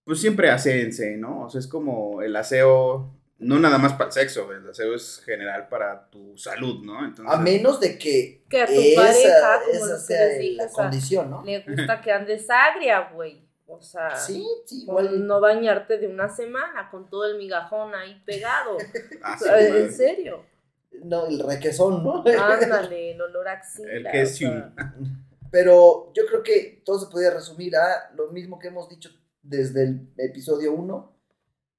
Pues 0.05 0.21
siempre 0.21 0.51
aseense, 0.51 1.17
¿no? 1.17 1.45
O 1.45 1.51
sea, 1.51 1.61
es 1.61 1.67
como 1.69 2.23
el 2.23 2.35
aseo, 2.37 3.18
no 3.39 3.59
nada 3.59 3.79
más 3.79 3.93
para 3.93 4.07
el 4.07 4.13
sexo, 4.13 4.53
el 4.53 4.69
aseo 4.69 4.95
es 4.95 5.23
general 5.25 5.69
para 5.69 6.09
tu 6.11 6.37
salud, 6.37 6.85
¿no? 6.85 7.05
Entonces, 7.05 7.33
A 7.33 7.39
menos 7.39 7.79
de 7.81 7.97
que 7.99 8.43
Que 8.49 8.63
a 8.63 8.67
tu 8.67 8.73
esa, 8.73 9.01
pareja, 9.03 9.61
como 9.65 9.87
esa 9.87 9.99
sea 9.99 10.27
les 10.27 10.39
dije, 10.41 10.57
la 10.57 10.65
o 10.65 10.69
sea, 10.69 10.85
condición, 10.85 11.31
¿no? 11.31 11.45
le 11.45 11.61
gusta 11.61 12.01
que 12.01 12.13
andes 12.13 12.47
agria, 12.51 13.11
güey. 13.15 13.47
O 13.67 13.81
sea, 13.83 14.17
Sí, 14.17 14.45
sí, 14.65 14.83
igual. 14.83 15.27
no 15.27 15.41
bañarte 15.41 15.99
de 15.99 16.09
una 16.09 16.29
semana 16.29 16.89
con 16.91 17.09
todo 17.11 17.27
el 17.27 17.37
migajón 17.39 17.95
ahí 17.95 18.21
pegado. 18.25 18.77
ah, 19.23 19.37
sí, 19.39 19.47
en 19.49 19.93
serio. 19.93 20.45
No, 21.05 21.27
el 21.27 21.39
requesón, 21.39 22.03
¿no? 22.03 22.25
Ándale, 22.27 23.13
el 23.13 23.21
olor 23.21 23.47
a 23.47 23.53
axila. 23.53 23.93
El 23.93 24.07
o 24.07 24.11
que 24.11 24.23
es 24.23 24.37
sea, 24.37 24.73
Pero 25.51 26.13
yo 26.15 26.27
creo 26.27 26.43
que 26.43 26.83
todo 26.85 26.99
se 26.99 27.11
podría 27.11 27.31
resumir 27.31 27.77
a 27.77 28.11
lo 28.17 28.33
mismo 28.33 28.59
que 28.59 28.69
hemos 28.69 28.89
dicho 28.89 29.11
desde 29.43 29.85
el 29.85 30.09
episodio 30.17 30.73
1, 30.73 31.18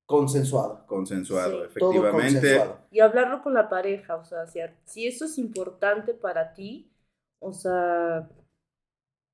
consensuado. 0.09 0.85
consensuado, 0.87 1.67
Sí, 1.69 1.79
Todo 1.79 1.91
efectivamente. 1.91 2.33
consensuado. 2.33 2.79
Y 2.89 2.99
hablarlo 2.99 3.43
con 3.43 3.53
la 3.53 3.69
pareja, 3.69 4.15
o 4.15 4.25
sea, 4.25 4.47
si, 4.47 4.59
si 4.85 5.07
eso 5.07 5.25
es 5.25 5.37
importante 5.37 6.15
para 6.15 6.53
ti, 6.53 6.91
o 7.39 7.53
sea, 7.53 8.27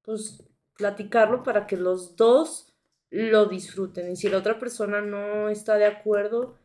pues 0.03 0.43
platicarlo 0.77 1.43
para 1.43 1.65
que 1.65 1.77
los 1.77 2.17
dos 2.17 2.73
lo 3.09 3.45
disfruten. 3.45 4.11
Y 4.11 4.15
si 4.17 4.27
la 4.27 4.39
otra 4.39 4.59
persona 4.59 4.99
no 5.01 5.47
está 5.49 5.75
de 5.77 5.85
acuerdo, 5.85 6.57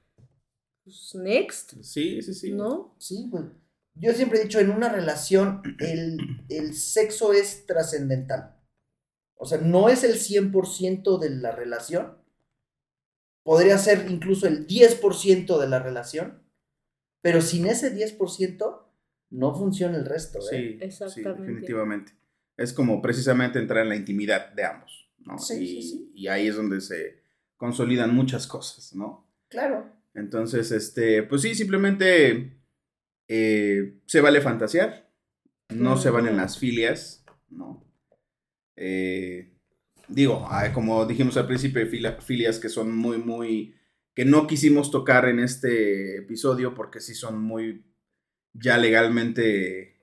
pues 0.83 1.15
next, 1.15 1.75
Sí, 1.83 2.21
sí, 2.21 2.35
sí. 2.35 2.53
¿no? 2.53 2.97
Sí, 2.99 3.29
güey. 3.31 3.45
Yo 3.95 4.13
siempre 4.13 4.41
he 4.41 4.43
dicho, 4.43 4.59
en 4.59 4.71
una 4.71 4.89
relación 4.89 5.63
el, 5.79 6.19
el 6.49 6.75
sexo 6.75 7.33
es 7.33 7.67
trascendental. 7.67 8.57
O 9.37 9.47
sea, 9.47 9.59
no 9.59 9.89
es 9.89 10.03
el 10.05 10.15
100% 10.15 11.19
de 11.19 11.31
la 11.31 11.53
relación. 11.53 12.19
Podría 13.43 13.79
ser 13.79 14.11
incluso 14.11 14.47
el 14.47 14.67
10% 14.67 15.59
de 15.59 15.69
la 15.69 15.79
relación. 15.79 16.43
Pero 17.23 17.41
sin 17.41 17.67
ese 17.67 17.95
10% 17.95 18.87
no 19.31 19.55
funciona 19.55 19.97
el 19.97 20.07
resto. 20.07 20.39
¿eh? 20.39 20.43
Sí, 20.51 20.57
sí, 20.57 20.79
Exactamente. 20.81 21.43
definitivamente. 21.43 22.13
Es 22.57 22.73
como 22.73 23.01
precisamente 23.01 23.59
entrar 23.59 23.83
en 23.83 23.91
la 23.91 23.97
intimidad 23.97 24.53
de 24.53 24.65
ambos, 24.65 25.11
¿no? 25.19 25.39
Sí, 25.39 25.63
y, 25.63 25.83
sí, 25.83 25.89
sí. 25.89 26.11
y 26.15 26.29
ahí 26.29 26.47
es 26.49 26.57
donde 26.57 26.81
se 26.81 27.23
consolidan 27.57 28.15
muchas 28.15 28.47
cosas, 28.47 28.95
¿no? 28.95 29.31
Claro. 29.49 29.91
Entonces, 30.15 30.71
este, 30.73 31.23
pues 31.23 31.43
sí, 31.43 31.55
simplemente 31.55 32.59
eh, 33.29 34.01
se 34.07 34.21
vale 34.21 34.41
fantasear, 34.41 35.11
no 35.69 35.97
se 35.97 36.11
valen 36.11 36.37
las 36.37 36.59
filias, 36.59 37.25
¿no? 37.49 37.85
Eh, 38.77 39.53
digo, 40.11 40.47
hay, 40.51 40.73
como 40.73 41.05
dijimos 41.07 41.37
al 41.37 41.47
principio, 41.47 41.81
hay 41.83 41.89
filias 42.21 42.59
que 42.59 42.69
son 42.69 42.97
muy, 42.97 43.19
muy, 43.19 43.75
que 44.15 44.25
no 44.25 44.47
quisimos 44.47 44.91
tocar 44.91 45.29
en 45.29 45.41
este 45.41 46.19
episodio 46.19 46.75
porque 46.75 47.01
sí 47.01 47.15
son 47.15 47.41
muy, 47.43 47.85
ya 48.53 48.77
legalmente, 48.79 50.01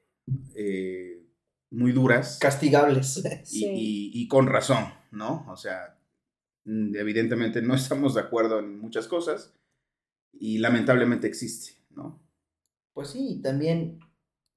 eh, 0.56 1.26
muy 1.72 1.91
duras. 1.91 2.39
Castigables. 2.41 3.17
y, 3.17 3.22
Sí. 3.46 3.65
y- 3.65 4.12
y 4.22 4.28
con 4.28 4.48
razón, 4.48 4.86
¿no? 5.12 5.46
O 5.50 5.58
sea, 5.58 5.98
mm, 6.65 6.96
evidentemente 6.96 7.62
no 7.62 7.76
estamos 7.76 8.15
de 8.15 8.22
acuerdo 8.22 8.60
en 8.60 8.80
muchas 8.80 9.08
cosas 9.08 9.54
y 10.34 10.60
lamentablemente 10.60 11.28
existe, 11.28 11.82
¿no? 11.91 12.22
Pues 12.93 13.10
sí, 13.10 13.41
también 13.43 14.00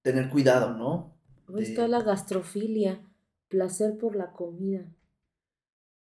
tener 0.02 0.30
cuidado, 0.30 0.76
¿no? 0.76 1.16
Ahí 1.54 1.62
está 1.64 1.88
la 1.88 2.02
gastrofilia, 2.02 3.02
placer 3.48 3.98
por 3.98 4.14
la 4.14 4.32
comida. 4.32 4.86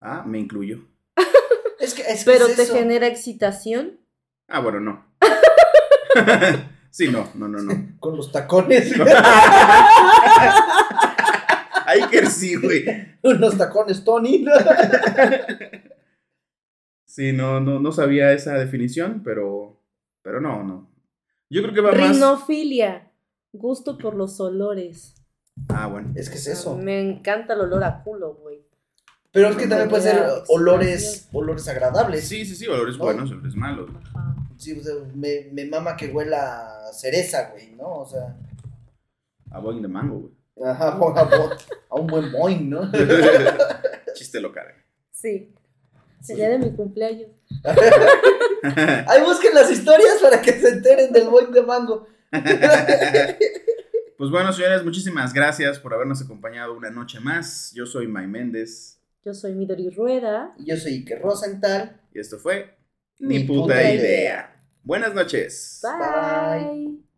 Ah, 0.03 0.23
me 0.27 0.37
incluyo. 0.39 0.79
Es 1.79 1.93
que 1.93 2.01
es 2.03 2.23
que 2.23 2.31
Pero 2.31 2.47
es 2.47 2.55
te 2.55 2.63
eso. 2.63 2.75
genera 2.75 3.07
excitación. 3.07 3.99
Ah, 4.47 4.59
bueno, 4.59 4.79
no. 4.79 5.05
sí, 6.91 7.09
no, 7.09 7.29
no, 7.35 7.47
no, 7.47 7.59
no. 7.61 7.97
Con 7.99 8.15
los 8.15 8.31
tacones. 8.31 8.93
Iker 11.87 12.27
sí, 12.27 12.55
güey. 12.55 12.85
Unos 13.23 13.57
tacones 13.57 14.03
Tony. 14.03 14.45
Sí, 17.05 17.33
no, 17.33 17.59
no, 17.59 17.79
no 17.79 17.91
sabía 17.91 18.31
esa 18.33 18.53
definición, 18.55 19.21
pero, 19.23 19.79
pero 20.21 20.39
no, 20.41 20.63
no. 20.63 20.89
Yo 21.49 21.61
creo 21.61 21.73
que 21.73 21.81
va 21.81 21.91
más. 21.91 22.15
Rinofilia, 22.15 23.11
gusto 23.51 23.97
por 23.97 24.15
los 24.15 24.39
olores. 24.39 25.15
Ah, 25.69 25.87
bueno. 25.87 26.11
Es 26.15 26.29
que 26.29 26.37
es 26.37 26.47
eso. 26.47 26.77
Me 26.77 27.01
encanta 27.01 27.53
el 27.53 27.61
olor 27.61 27.83
a 27.83 28.01
culo, 28.03 28.35
güey. 28.35 28.52
Pero 29.33 29.49
es 29.49 29.55
que 29.55 29.65
también 29.67 29.89
puede 29.89 30.03
ser 30.03 30.23
olores, 30.47 31.27
olores 31.33 31.67
agradables. 31.67 32.27
Sí, 32.27 32.45
sí, 32.45 32.55
sí, 32.55 32.67
olores 32.67 32.99
¿No? 32.99 33.05
buenos, 33.05 33.31
olores 33.31 33.55
malos. 33.55 33.89
Ajá. 34.13 34.35
Sí, 34.57 34.79
o 34.79 34.83
sea, 34.83 34.93
me, 35.15 35.49
me 35.51 35.65
mama 35.65 35.97
que 35.97 36.07
huela 36.07 36.87
a 36.87 36.93
cereza, 36.93 37.49
güey, 37.51 37.71
¿no? 37.71 38.01
O 38.01 38.05
sea, 38.05 38.37
A 39.49 39.59
boing 39.59 39.81
de 39.81 39.87
mango, 39.87 40.19
güey. 40.55 40.69
ajá, 40.69 40.89
a, 41.89 41.95
un 41.95 42.07
buen 42.07 42.31
boing, 42.31 42.69
¿no? 42.69 42.91
Chiste 44.13 44.39
local. 44.39 44.67
Sí. 45.11 45.51
El 46.29 46.35
día 46.35 46.49
de 46.49 46.59
mi 46.59 46.71
cumpleaños. 46.71 47.31
Ahí 49.07 49.21
busquen 49.25 49.55
las 49.55 49.71
historias 49.71 50.19
para 50.21 50.41
que 50.41 50.53
se 50.53 50.69
enteren 50.69 51.11
del 51.11 51.27
boing 51.27 51.51
de 51.51 51.63
mango. 51.63 52.07
Pues 54.15 54.31
bueno, 54.31 54.53
señores, 54.53 54.85
muchísimas 54.85 55.33
gracias 55.33 55.79
por 55.79 55.93
habernos 55.93 56.21
acompañado 56.21 56.77
una 56.77 56.89
noche 56.89 57.19
más. 57.19 57.73
Yo 57.73 57.85
soy 57.85 58.07
May 58.07 58.25
Méndez 58.27 59.01
Yo 59.25 59.33
soy 59.33 59.53
Midori 59.55 59.89
Rueda. 59.89 60.53
Y 60.57 60.65
Yo 60.65 60.77
soy 60.77 60.93
Iker 60.95 61.21
Rosenthal. 61.21 61.99
y 62.13 62.19
esto 62.19 62.37
fue 62.39 62.75
Ni 63.19 63.39
Ni 63.39 63.43
puta, 63.45 63.61
puta 63.63 63.81
idea. 63.83 63.93
idea. 63.95 64.63
Buenas 64.83 65.13
noches. 65.13 65.81
Bye. 65.81 66.65
Bye. 66.83 67.12